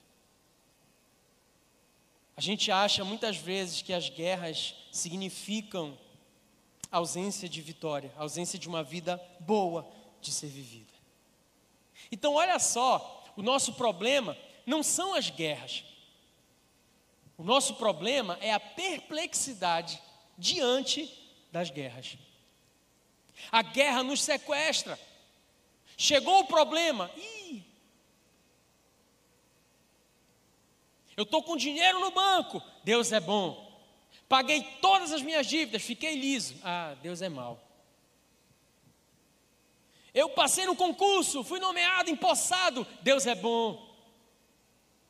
[2.38, 5.98] A gente acha muitas vezes que as guerras significam
[6.92, 9.88] ausência de vitória, ausência de uma vida boa
[10.22, 10.95] de ser vivida.
[12.12, 15.84] Então, olha só, o nosso problema não são as guerras.
[17.38, 20.02] O nosso problema é a perplexidade
[20.38, 21.12] diante
[21.52, 22.18] das guerras.
[23.52, 25.00] A guerra nos sequestra.
[25.98, 27.12] Chegou o problema.
[27.18, 27.64] Ih,
[31.16, 32.62] eu estou com dinheiro no banco.
[32.84, 33.64] Deus é bom.
[34.28, 36.56] Paguei todas as minhas dívidas, fiquei liso.
[36.64, 37.65] Ah, Deus é mau.
[40.16, 42.88] Eu passei no concurso, fui nomeado, empossado.
[43.02, 43.94] Deus é bom.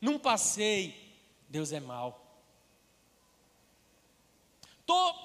[0.01, 1.15] Não passei.
[1.47, 2.25] Deus é mau.
[4.83, 5.15] Tô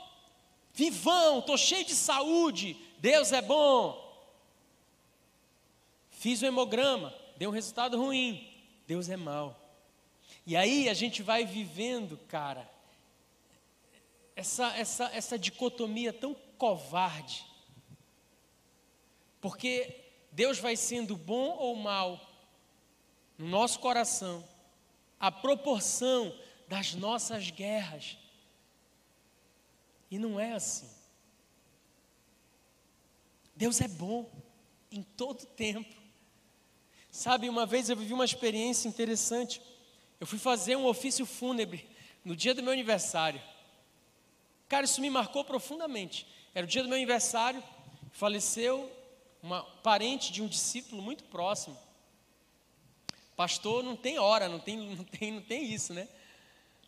[0.74, 2.76] vivão, tô cheio de saúde.
[2.98, 4.06] Deus é bom.
[6.10, 8.52] Fiz o hemograma, deu um resultado ruim.
[8.86, 9.58] Deus é mau.
[10.44, 12.70] E aí a gente vai vivendo, cara,
[14.36, 17.49] essa, essa, essa dicotomia tão covarde
[19.40, 19.96] porque
[20.32, 22.28] Deus vai sendo bom ou mal
[23.38, 24.46] no nosso coração,
[25.18, 26.34] a proporção
[26.68, 28.18] das nossas guerras.
[30.10, 30.88] E não é assim.
[33.56, 34.30] Deus é bom
[34.90, 35.94] em todo tempo.
[37.10, 39.60] Sabe, uma vez eu vivi uma experiência interessante.
[40.20, 41.88] Eu fui fazer um ofício fúnebre
[42.24, 43.40] no dia do meu aniversário.
[44.68, 46.26] Cara, isso me marcou profundamente.
[46.54, 47.62] Era o dia do meu aniversário,
[48.12, 48.90] faleceu
[49.42, 51.76] uma parente de um discípulo muito próximo.
[53.36, 56.08] Pastor não tem hora, não tem, não tem, não tem isso, né?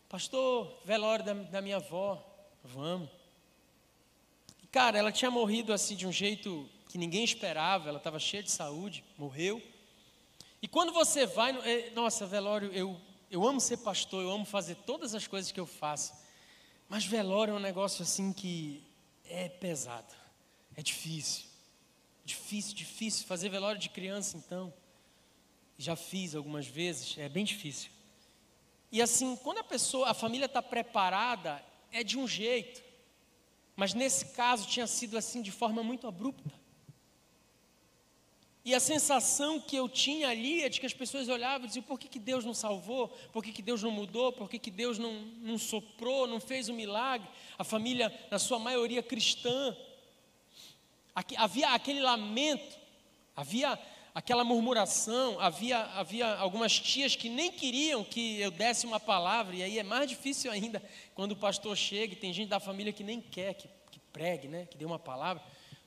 [0.07, 2.23] Pastor, velório da, da minha avó,
[2.63, 3.09] vamos.
[4.71, 8.51] Cara, ela tinha morrido assim de um jeito que ninguém esperava, ela estava cheia de
[8.51, 9.61] saúde, morreu.
[10.61, 12.99] E quando você vai, é, nossa, velório, eu,
[13.31, 16.13] eu amo ser pastor, eu amo fazer todas as coisas que eu faço.
[16.87, 18.83] Mas velório é um negócio assim que
[19.25, 20.13] é pesado,
[20.75, 21.52] é difícil.
[22.23, 23.25] Difícil, difícil.
[23.25, 24.73] Fazer velório de criança, então.
[25.77, 27.91] Já fiz algumas vezes, é bem difícil.
[28.91, 32.81] E assim, quando a pessoa, a família está preparada, é de um jeito.
[33.75, 36.51] Mas nesse caso tinha sido assim de forma muito abrupta.
[38.65, 41.83] E a sensação que eu tinha ali é de que as pessoas olhavam e diziam:
[41.83, 43.09] por que, que Deus não salvou?
[43.33, 44.31] Por que, que Deus não mudou?
[44.31, 47.27] Por que, que Deus não, não soprou, não fez um milagre?
[47.57, 49.75] A família, na sua maioria cristã,
[51.15, 52.77] havia aquele lamento,
[53.35, 53.79] havia
[54.13, 59.63] aquela murmuração, havia, havia algumas tias que nem queriam que eu desse uma palavra, e
[59.63, 60.81] aí é mais difícil ainda
[61.15, 64.47] quando o pastor chega e tem gente da família que nem quer que, que pregue,
[64.47, 65.41] né, que dê uma palavra.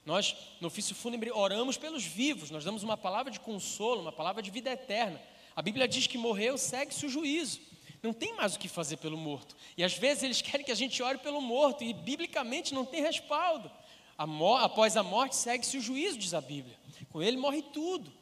[0.04, 4.40] Nós, no ofício fúnebre, oramos pelos vivos, nós damos uma palavra de consolo, uma palavra
[4.40, 5.20] de vida eterna.
[5.54, 7.60] A Bíblia diz que morreu, segue-se o juízo.
[8.02, 9.56] Não tem mais o que fazer pelo morto.
[9.76, 13.02] E às vezes eles querem que a gente ore pelo morto, e biblicamente não tem
[13.02, 13.68] respaldo.
[14.18, 16.76] Após a morte segue-se o juízo, diz a Bíblia.
[17.10, 18.12] Com ele morre tudo.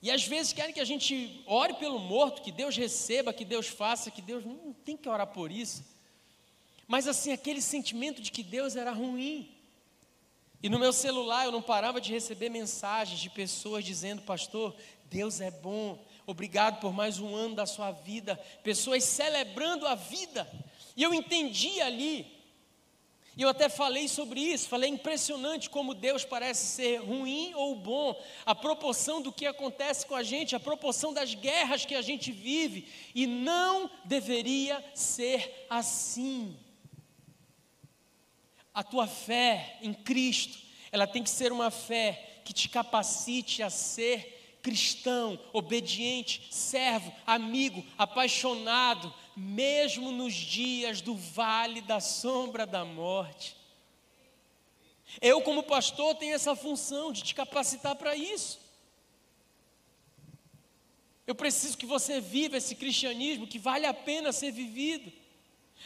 [0.00, 3.66] E às vezes querem que a gente ore pelo morto, que Deus receba, que Deus
[3.66, 5.82] faça, que Deus não tem que orar por isso.
[6.86, 9.50] Mas assim, aquele sentimento de que Deus era ruim.
[10.62, 15.40] E no meu celular eu não parava de receber mensagens de pessoas dizendo: Pastor, Deus
[15.40, 18.36] é bom, obrigado por mais um ano da sua vida.
[18.62, 20.48] Pessoas celebrando a vida.
[20.96, 22.37] E eu entendi ali
[23.38, 28.20] e eu até falei sobre isso, falei impressionante como Deus parece ser ruim ou bom,
[28.44, 32.32] a proporção do que acontece com a gente, a proporção das guerras que a gente
[32.32, 36.58] vive, e não deveria ser assim.
[38.74, 40.58] A tua fé em Cristo,
[40.90, 47.86] ela tem que ser uma fé que te capacite a ser cristão, obediente, servo, amigo,
[47.96, 53.56] apaixonado, mesmo nos dias do vale da sombra da morte.
[55.20, 58.60] Eu, como pastor, tenho essa função de te capacitar para isso.
[61.26, 65.12] Eu preciso que você viva esse cristianismo que vale a pena ser vivido,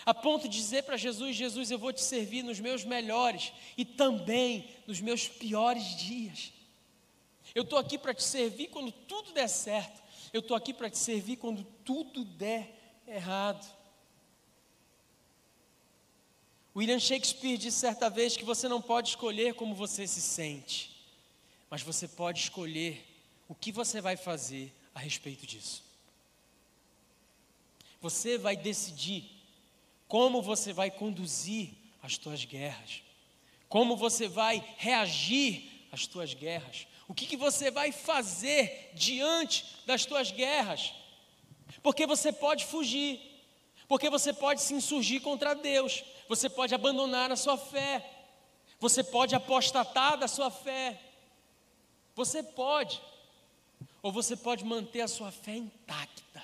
[0.07, 3.85] a ponto de dizer para Jesus: Jesus, eu vou te servir nos meus melhores e
[3.85, 6.53] também nos meus piores dias.
[7.55, 10.03] Eu estou aqui para te servir quando tudo der certo.
[10.33, 13.67] Eu estou aqui para te servir quando tudo der errado.
[16.75, 20.97] William Shakespeare disse certa vez que você não pode escolher como você se sente,
[21.69, 23.07] mas você pode escolher
[23.49, 25.85] o que você vai fazer a respeito disso.
[28.01, 29.31] Você vai decidir
[30.09, 31.71] como você vai conduzir
[32.03, 33.03] as tuas guerras,
[33.69, 40.07] como você vai reagir às tuas guerras, o que, que você vai fazer diante das
[40.07, 40.95] tuas guerras?
[41.83, 43.21] Porque você pode fugir,
[43.89, 48.09] porque você pode se insurgir contra Deus, você pode abandonar a sua fé,
[48.79, 51.01] você pode apostatar da sua fé,
[52.15, 53.01] você pode,
[54.03, 56.43] ou você pode manter a sua fé intacta,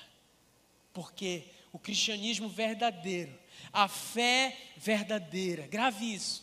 [0.93, 3.39] porque o cristianismo verdadeiro,
[3.73, 6.43] a fé verdadeira, grave isso,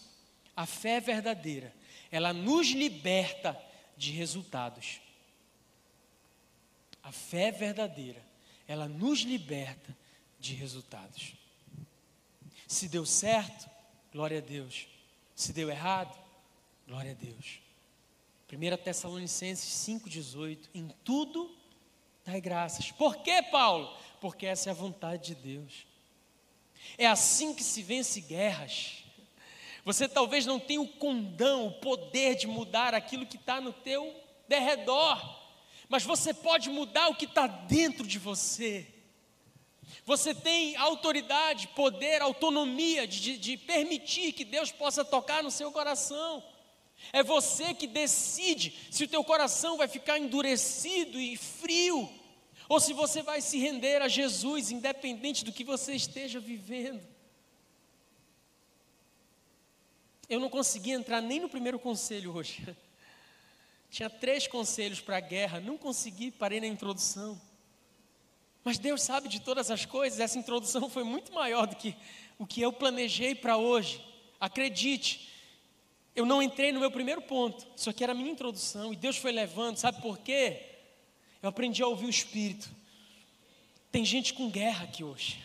[0.55, 1.73] a fé verdadeira,
[2.11, 3.59] ela nos liberta
[3.97, 5.01] de resultados.
[7.03, 8.23] A fé verdadeira,
[8.67, 9.95] ela nos liberta
[10.39, 11.33] de resultados.
[12.67, 13.69] Se deu certo,
[14.11, 14.87] glória a Deus.
[15.35, 16.17] Se deu errado,
[16.87, 17.59] glória a Deus.
[18.51, 21.55] 1 Tessalonicenses 5,18: Em tudo
[22.25, 22.91] dai graças.
[22.91, 23.95] Por que, Paulo?
[24.19, 25.85] Porque essa é a vontade de Deus.
[26.97, 29.03] É assim que se vence guerras.
[29.83, 34.15] Você talvez não tenha o condão, o poder de mudar aquilo que está no teu
[34.47, 35.44] derredor,
[35.89, 38.87] mas você pode mudar o que está dentro de você.
[40.05, 46.43] Você tem autoridade, poder, autonomia de, de, permitir que Deus possa tocar no seu coração.
[47.11, 52.09] É você que decide se o teu coração vai ficar endurecido e frio,
[52.69, 57.03] ou se você vai se render a Jesus, independente do que você esteja vivendo.
[60.27, 62.65] Eu não consegui entrar nem no primeiro conselho hoje.
[63.89, 67.39] Tinha três conselhos para a guerra, não consegui, parei na introdução.
[68.63, 71.95] Mas Deus sabe de todas as coisas, essa introdução foi muito maior do que
[72.37, 74.03] o que eu planejei para hoje.
[74.39, 75.31] Acredite,
[76.15, 79.17] eu não entrei no meu primeiro ponto, isso aqui era a minha introdução, e Deus
[79.17, 80.61] foi levando, sabe por quê?
[81.41, 82.69] Eu aprendi a ouvir o Espírito.
[83.91, 85.39] Tem gente com guerra aqui hoje.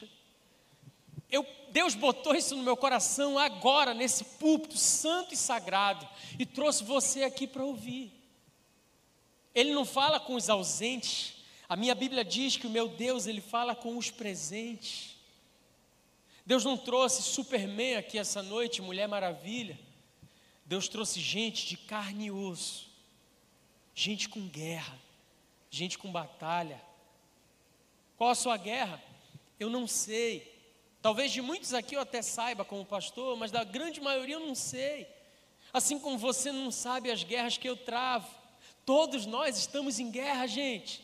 [1.31, 6.83] Eu, Deus botou isso no meu coração agora, nesse púlpito santo e sagrado, e trouxe
[6.83, 8.20] você aqui para ouvir.
[9.55, 11.35] Ele não fala com os ausentes,
[11.69, 15.17] a minha Bíblia diz que o meu Deus, ele fala com os presentes.
[16.45, 19.79] Deus não trouxe Superman aqui essa noite, Mulher Maravilha.
[20.65, 22.89] Deus trouxe gente de carne e osso,
[23.95, 24.99] gente com guerra,
[25.71, 26.83] gente com batalha.
[28.17, 29.03] Qual a sua guerra?
[29.59, 30.61] Eu não sei.
[31.01, 34.55] Talvez de muitos aqui eu até saiba como pastor, mas da grande maioria eu não
[34.55, 35.07] sei.
[35.73, 38.40] Assim como você não sabe as guerras que eu travo.
[38.91, 41.01] Todos nós estamos em guerra, gente.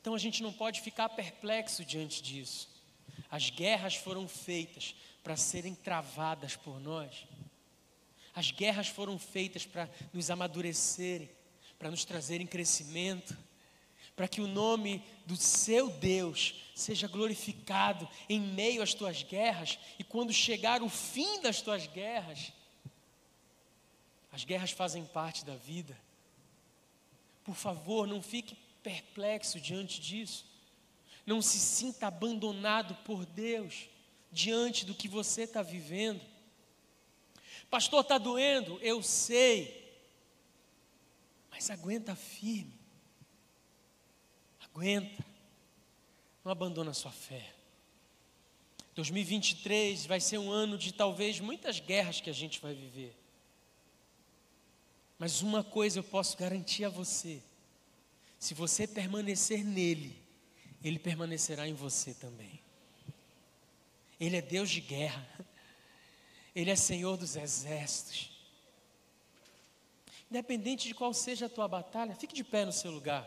[0.00, 2.70] Então a gente não pode ficar perplexo diante disso.
[3.30, 7.26] As guerras foram feitas para serem travadas por nós.
[8.34, 11.28] As guerras foram feitas para nos amadurecerem,
[11.78, 13.36] para nos trazerem crescimento
[14.16, 20.04] para que o nome do seu Deus seja glorificado em meio às tuas guerras, e
[20.04, 22.52] quando chegar o fim das tuas guerras,
[24.32, 25.96] as guerras fazem parte da vida.
[27.44, 30.46] Por favor, não fique perplexo diante disso.
[31.26, 33.88] Não se sinta abandonado por Deus
[34.32, 36.20] diante do que você está vivendo.
[37.70, 38.78] Pastor, está doendo?
[38.80, 39.82] Eu sei.
[41.50, 42.80] Mas aguenta firme.
[44.60, 45.24] Aguenta.
[46.42, 47.54] Não abandona a sua fé.
[48.94, 53.21] 2023 vai ser um ano de talvez muitas guerras que a gente vai viver.
[55.22, 57.40] Mas uma coisa eu posso garantir a você:
[58.40, 60.20] se você permanecer nele,
[60.82, 62.60] ele permanecerá em você também.
[64.18, 65.24] Ele é Deus de guerra,
[66.52, 68.32] ele é Senhor dos exércitos.
[70.28, 73.24] Independente de qual seja a tua batalha, fique de pé no seu lugar.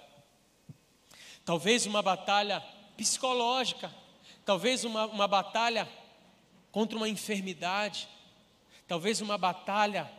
[1.46, 2.60] Talvez uma batalha
[2.98, 3.90] psicológica,
[4.44, 5.88] talvez uma, uma batalha
[6.74, 8.10] contra uma enfermidade,
[8.86, 10.12] talvez uma batalha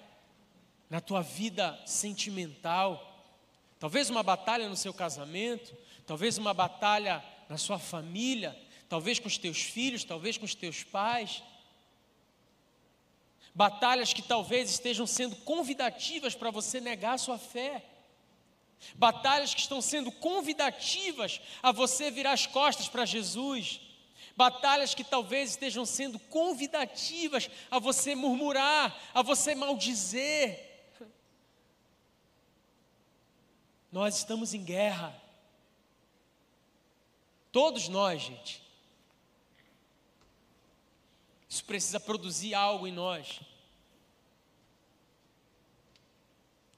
[0.88, 3.24] na tua vida sentimental,
[3.78, 5.76] talvez uma batalha no seu casamento,
[6.06, 8.56] talvez uma batalha na sua família,
[8.88, 11.42] talvez com os teus filhos, talvez com os teus pais.
[13.54, 17.84] Batalhas que talvez estejam sendo convidativas para você negar a sua fé.
[18.94, 23.80] Batalhas que estão sendo convidativas a você virar as costas para Jesus.
[24.36, 30.65] Batalhas que talvez estejam sendo convidativas a você murmurar, a você maldizer.
[33.96, 35.18] Nós estamos em guerra.
[37.50, 38.62] Todos nós, gente.
[41.48, 43.40] Isso precisa produzir algo em nós.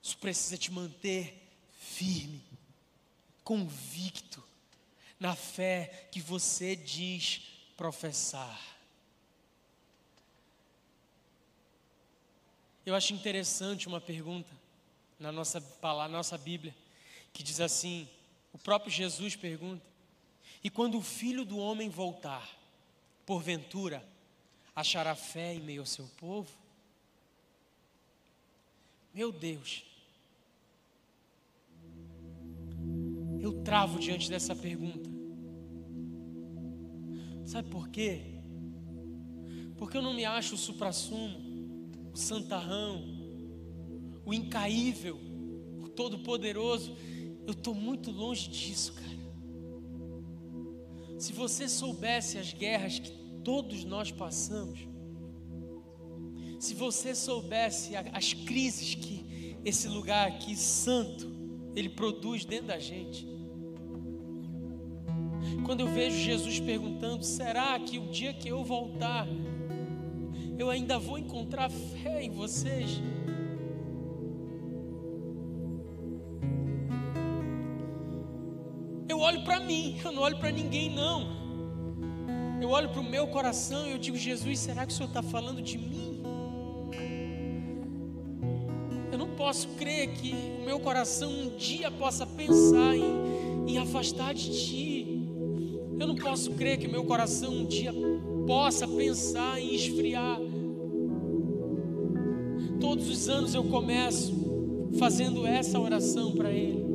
[0.01, 1.45] Isso precisa te manter
[1.81, 2.41] firme,
[3.43, 4.41] convicto
[5.19, 7.41] na fé que você diz
[7.77, 8.79] professar.
[12.87, 14.57] Eu acho interessante uma pergunta
[15.19, 16.73] na nossa na nossa Bíblia,
[17.39, 18.09] que diz assim:
[18.53, 19.87] o próprio Jesus pergunta:
[20.63, 22.51] E quando o filho do homem voltar,
[23.25, 24.05] porventura,
[24.75, 26.51] achará fé em meio ao seu povo?
[29.15, 29.85] Meu Deus,
[33.41, 35.09] eu travo diante dessa pergunta.
[37.47, 38.21] Sabe por quê?
[39.77, 41.39] Porque eu não me acho o suprassumo,
[42.13, 43.01] o santarrão,
[44.27, 45.21] o incaível,
[45.81, 46.97] o todo-poderoso.
[47.49, 49.17] Eu estou muito longe disso, cara.
[51.19, 53.11] Se você soubesse as guerras que
[53.43, 54.81] todos nós passamos,
[56.61, 61.27] se você soubesse as crises que esse lugar aqui santo
[61.75, 63.27] ele produz dentro da gente.
[65.65, 69.27] Quando eu vejo Jesus perguntando: será que o dia que eu voltar,
[70.59, 73.01] eu ainda vou encontrar fé em vocês?
[79.49, 81.39] Para mim, eu não olho para ninguém, não.
[82.61, 85.23] Eu olho para o meu coração e eu digo: Jesus, será que o Senhor está
[85.23, 85.99] falando de mim?
[89.39, 95.29] posso crer que o meu coração um dia possa pensar em, em afastar de Ti.
[95.99, 97.95] Eu não posso crer que o meu coração um dia
[98.47, 100.41] possa pensar em esfriar.
[102.81, 104.35] Todos os anos eu começo
[104.99, 106.88] fazendo essa oração para Ele.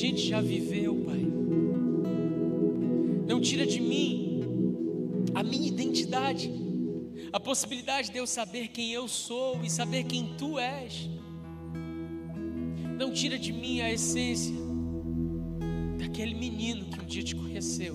[0.00, 1.20] Gente já viveu, Pai.
[3.28, 4.40] Não tira de mim
[5.34, 6.50] a minha identidade,
[7.30, 11.06] a possibilidade de eu saber quem eu sou e saber quem Tu és.
[12.98, 14.54] Não tira de mim a essência
[15.98, 17.94] daquele menino que um dia te conheceu,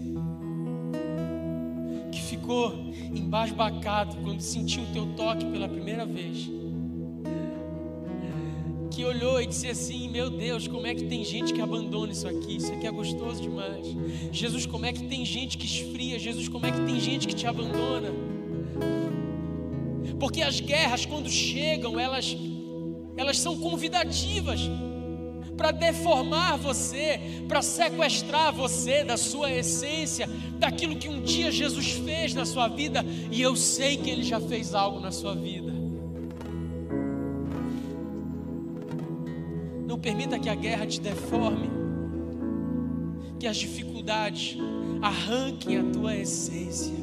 [2.11, 2.71] que ficou
[3.15, 6.47] embasbacado quando sentiu o teu toque pela primeira vez,
[8.95, 12.27] que olhou e disse assim: Meu Deus, como é que tem gente que abandona isso
[12.27, 12.55] aqui?
[12.55, 13.85] Isso aqui é gostoso demais.
[14.31, 16.17] Jesus, como é que tem gente que esfria?
[16.17, 18.09] Jesus, como é que tem gente que te abandona?
[20.17, 22.37] Porque as guerras, quando chegam, elas,
[23.17, 24.61] elas são convidativas
[25.57, 27.19] para deformar você,
[27.49, 33.05] para sequestrar você da sua essência, daquilo que um dia Jesus fez na sua vida,
[33.29, 35.64] e eu sei que Ele já fez algo na sua vida.
[40.05, 41.67] Permita que a guerra te deforme,
[43.39, 44.55] que as dificuldades
[45.01, 46.93] arranquem a tua essência.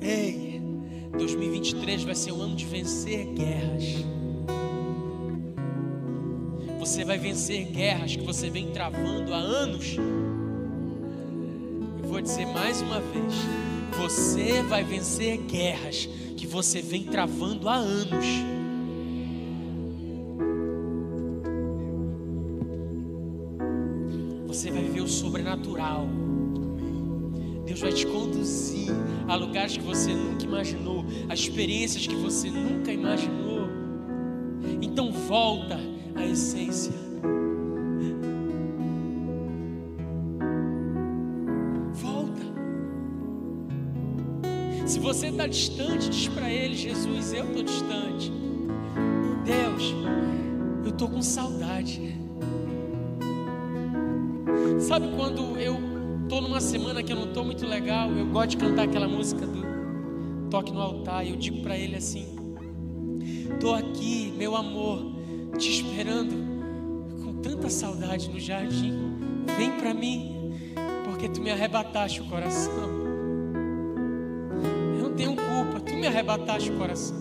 [0.00, 0.62] Ei,
[1.18, 3.82] 2023 vai ser o ano de vencer guerras.
[6.78, 9.96] Você vai vencer guerras que você vem travando há anos.
[12.00, 13.34] Eu vou dizer mais uma vez:
[13.98, 18.53] você vai vencer guerras que você vem travando há anos.
[27.74, 28.92] Deus vai te conduzir
[29.26, 33.66] a lugares que você nunca imaginou, a experiências que você nunca imaginou.
[34.80, 35.78] Então volta
[36.14, 36.92] a essência.
[41.94, 42.42] Volta.
[44.86, 48.32] Se você está distante, diz para ele: Jesus, eu estou distante.
[49.44, 49.94] Deus,
[50.84, 52.23] eu estou com saudade.
[54.86, 55.78] Sabe quando eu
[56.24, 59.46] estou numa semana que eu não estou muito legal, eu gosto de cantar aquela música
[59.46, 59.64] do
[60.50, 62.26] Toque no Altar, e eu digo para ele assim:
[63.50, 65.00] Estou aqui, meu amor,
[65.56, 66.34] te esperando
[67.24, 68.92] com tanta saudade no jardim.
[69.56, 70.52] Vem para mim,
[71.06, 72.90] porque tu me arrebataste o coração.
[74.98, 77.16] Eu não tenho culpa, tu me arrebataste o coração.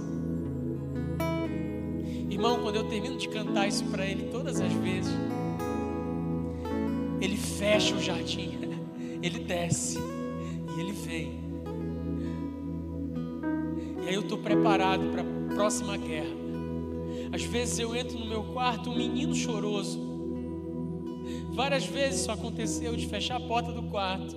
[2.30, 5.14] Irmão, quando eu termino de cantar isso para ele todas as vezes,
[7.64, 8.60] fecha o jardim,
[9.24, 11.42] ele desce e ele vem.
[14.04, 16.36] E aí eu estou preparado para a próxima guerra.
[17.32, 19.98] Às vezes eu entro no meu quarto, um menino choroso.
[21.54, 24.36] Várias vezes isso aconteceu de fechar a porta do quarto,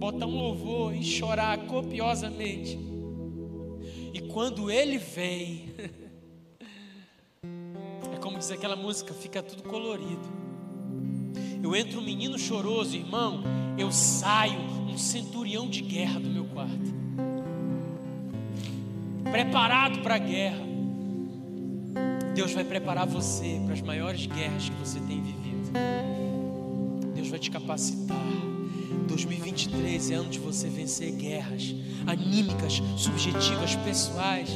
[0.00, 2.76] botar um louvor e chorar copiosamente.
[4.12, 5.72] E quando ele vem,
[8.12, 10.39] é como diz aquela música, fica tudo colorido.
[11.62, 13.42] Eu entro um menino choroso, irmão,
[13.76, 14.58] eu saio
[14.88, 16.94] um centurião de guerra do meu quarto.
[19.30, 20.70] Preparado para a guerra.
[22.34, 25.70] Deus vai preparar você para as maiores guerras que você tem vivido.
[27.14, 28.16] Deus vai te capacitar.
[29.06, 31.74] 2023 é ano de você vencer guerras
[32.06, 34.48] anímicas, subjetivas, pessoais,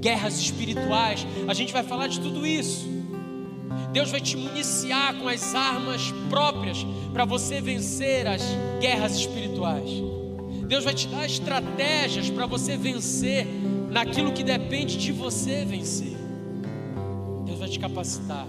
[0.00, 1.26] guerras espirituais.
[1.46, 2.97] A gente vai falar de tudo isso.
[3.92, 8.42] Deus vai te municiar com as armas próprias para você vencer as
[8.80, 9.90] guerras espirituais.
[10.66, 13.46] Deus vai te dar estratégias para você vencer
[13.90, 16.18] naquilo que depende de você vencer
[17.58, 18.46] vai te capacitar.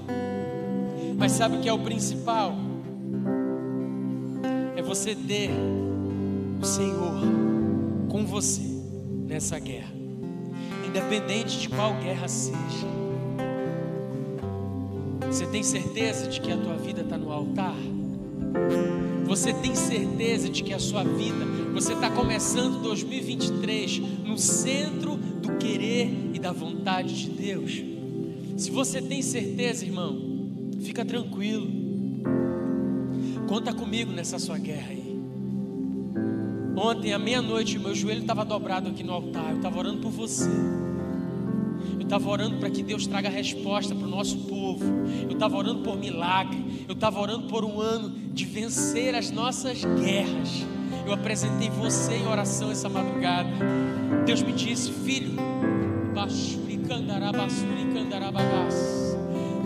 [1.18, 2.54] Mas sabe o que é o principal?
[4.76, 5.50] É você ter
[6.62, 7.20] o Senhor
[8.08, 8.62] com você
[9.28, 9.92] nessa guerra,
[10.88, 13.09] independente de qual guerra seja.
[15.30, 17.76] Você tem certeza de que a tua vida está no altar?
[19.26, 25.56] Você tem certeza de que a sua vida, você está começando 2023 no centro do
[25.58, 27.80] querer e da vontade de Deus?
[28.58, 30.20] Se você tem certeza, irmão,
[30.82, 31.70] fica tranquilo.
[33.48, 35.22] Conta comigo nessa sua guerra aí.
[36.76, 39.52] Ontem, à meia-noite, meu joelho estava dobrado aqui no altar.
[39.52, 40.50] Eu estava orando por você.
[42.10, 44.84] Estava orando para que Deus traga resposta para o nosso povo.
[45.28, 46.84] Eu estava orando por milagre.
[46.88, 50.66] Eu estava orando por um ano de vencer as nossas guerras.
[51.06, 53.52] Eu apresentei você em oração essa madrugada.
[54.26, 55.36] Deus me disse, filho.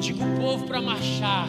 [0.01, 1.47] Diga o povo para marchar.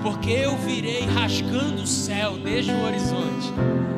[0.00, 3.97] Porque eu virei rasgando o céu desde o horizonte.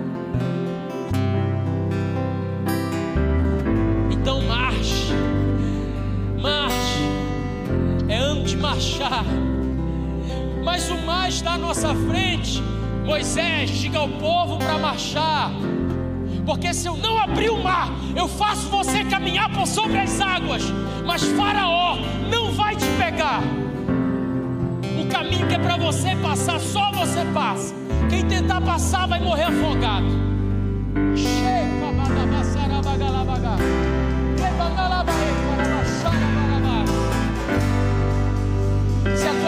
[11.31, 12.62] Está à nossa frente.
[13.05, 15.53] Moisés, diga ao povo para marchar.
[16.45, 20.62] Porque se eu não abrir o mar, eu faço você caminhar por sobre as águas.
[21.07, 21.97] Mas Faraó
[22.31, 23.41] não vai te pegar.
[25.01, 27.74] O caminho que é para você passar, só você passa.
[28.09, 30.07] Quem tentar passar vai morrer afogado.
[31.14, 31.81] Chega,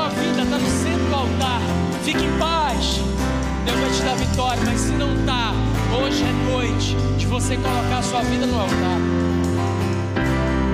[0.02, 1.60] tua vida está no centro do altar,
[2.02, 3.00] fique em paz.
[3.64, 5.52] Deus vai te dar vitória, mas se não está,
[5.96, 8.98] hoje é noite de você colocar a sua vida no altar.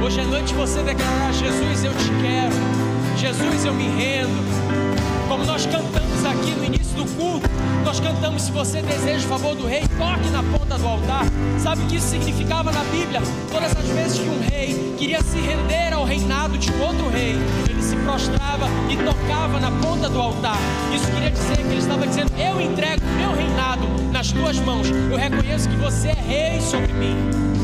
[0.03, 3.19] Hoje é noite de você declarar: Jesus, eu te quero.
[3.19, 4.88] Jesus, eu me rendo.
[5.29, 7.49] Como nós cantamos aqui no início do culto,
[7.85, 11.25] nós cantamos: se você deseja o favor do rei, toque na ponta do altar.
[11.59, 13.21] Sabe o que isso significava na Bíblia?
[13.53, 17.37] Todas as vezes que um rei queria se render ao reinado de outro rei,
[17.69, 20.57] ele se prostrava e tocava na ponta do altar.
[20.95, 24.89] Isso queria dizer que ele estava dizendo: Eu entrego meu reinado nas tuas mãos.
[24.89, 27.58] Eu reconheço que você é rei sobre mim.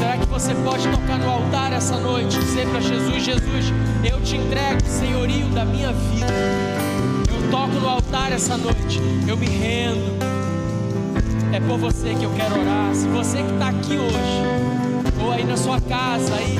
[0.00, 3.66] Será que você pode tocar no altar essa noite e dizer para Jesus: Jesus,
[4.02, 6.32] eu te entrego senhorio da minha vida.
[7.28, 8.98] Eu toco no altar essa noite,
[9.28, 10.18] eu me rendo.
[11.52, 12.94] É por você que eu quero orar.
[12.94, 16.58] Se você que está aqui hoje, ou aí na sua casa, aí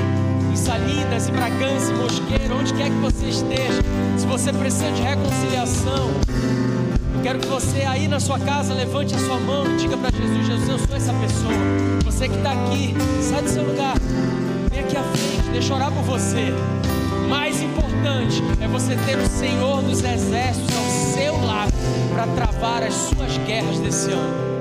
[0.53, 3.83] em Salinas, em Bragança, em Mosqueiro, onde quer que você esteja,
[4.19, 6.11] se você precisa de reconciliação,
[7.23, 10.47] Quero que você aí na sua casa levante a sua mão e diga para Jesus:
[10.47, 11.53] Jesus, eu sou essa pessoa.
[12.05, 13.95] Você que está aqui, sai do seu lugar,
[14.71, 16.47] vem aqui à frente, deixa eu orar por você.
[17.29, 21.73] Mais importante é você ter o Senhor dos Exércitos ao seu lado
[22.11, 24.59] para travar as suas guerras desse ano.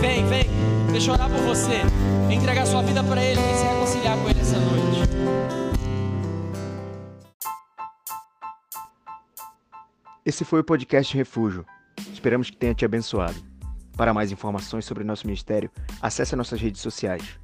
[0.00, 0.46] Vem, vem,
[0.90, 1.82] deixa eu orar por você.
[2.30, 4.82] Entregar sua vida para Ele, vem se reconciliar com Ele essa noite.
[10.26, 11.64] Esse foi o podcast Refúgio.
[12.22, 13.34] Esperamos que tenha te abençoado.
[13.96, 15.68] Para mais informações sobre nosso ministério,
[16.00, 17.41] acesse nossas redes sociais.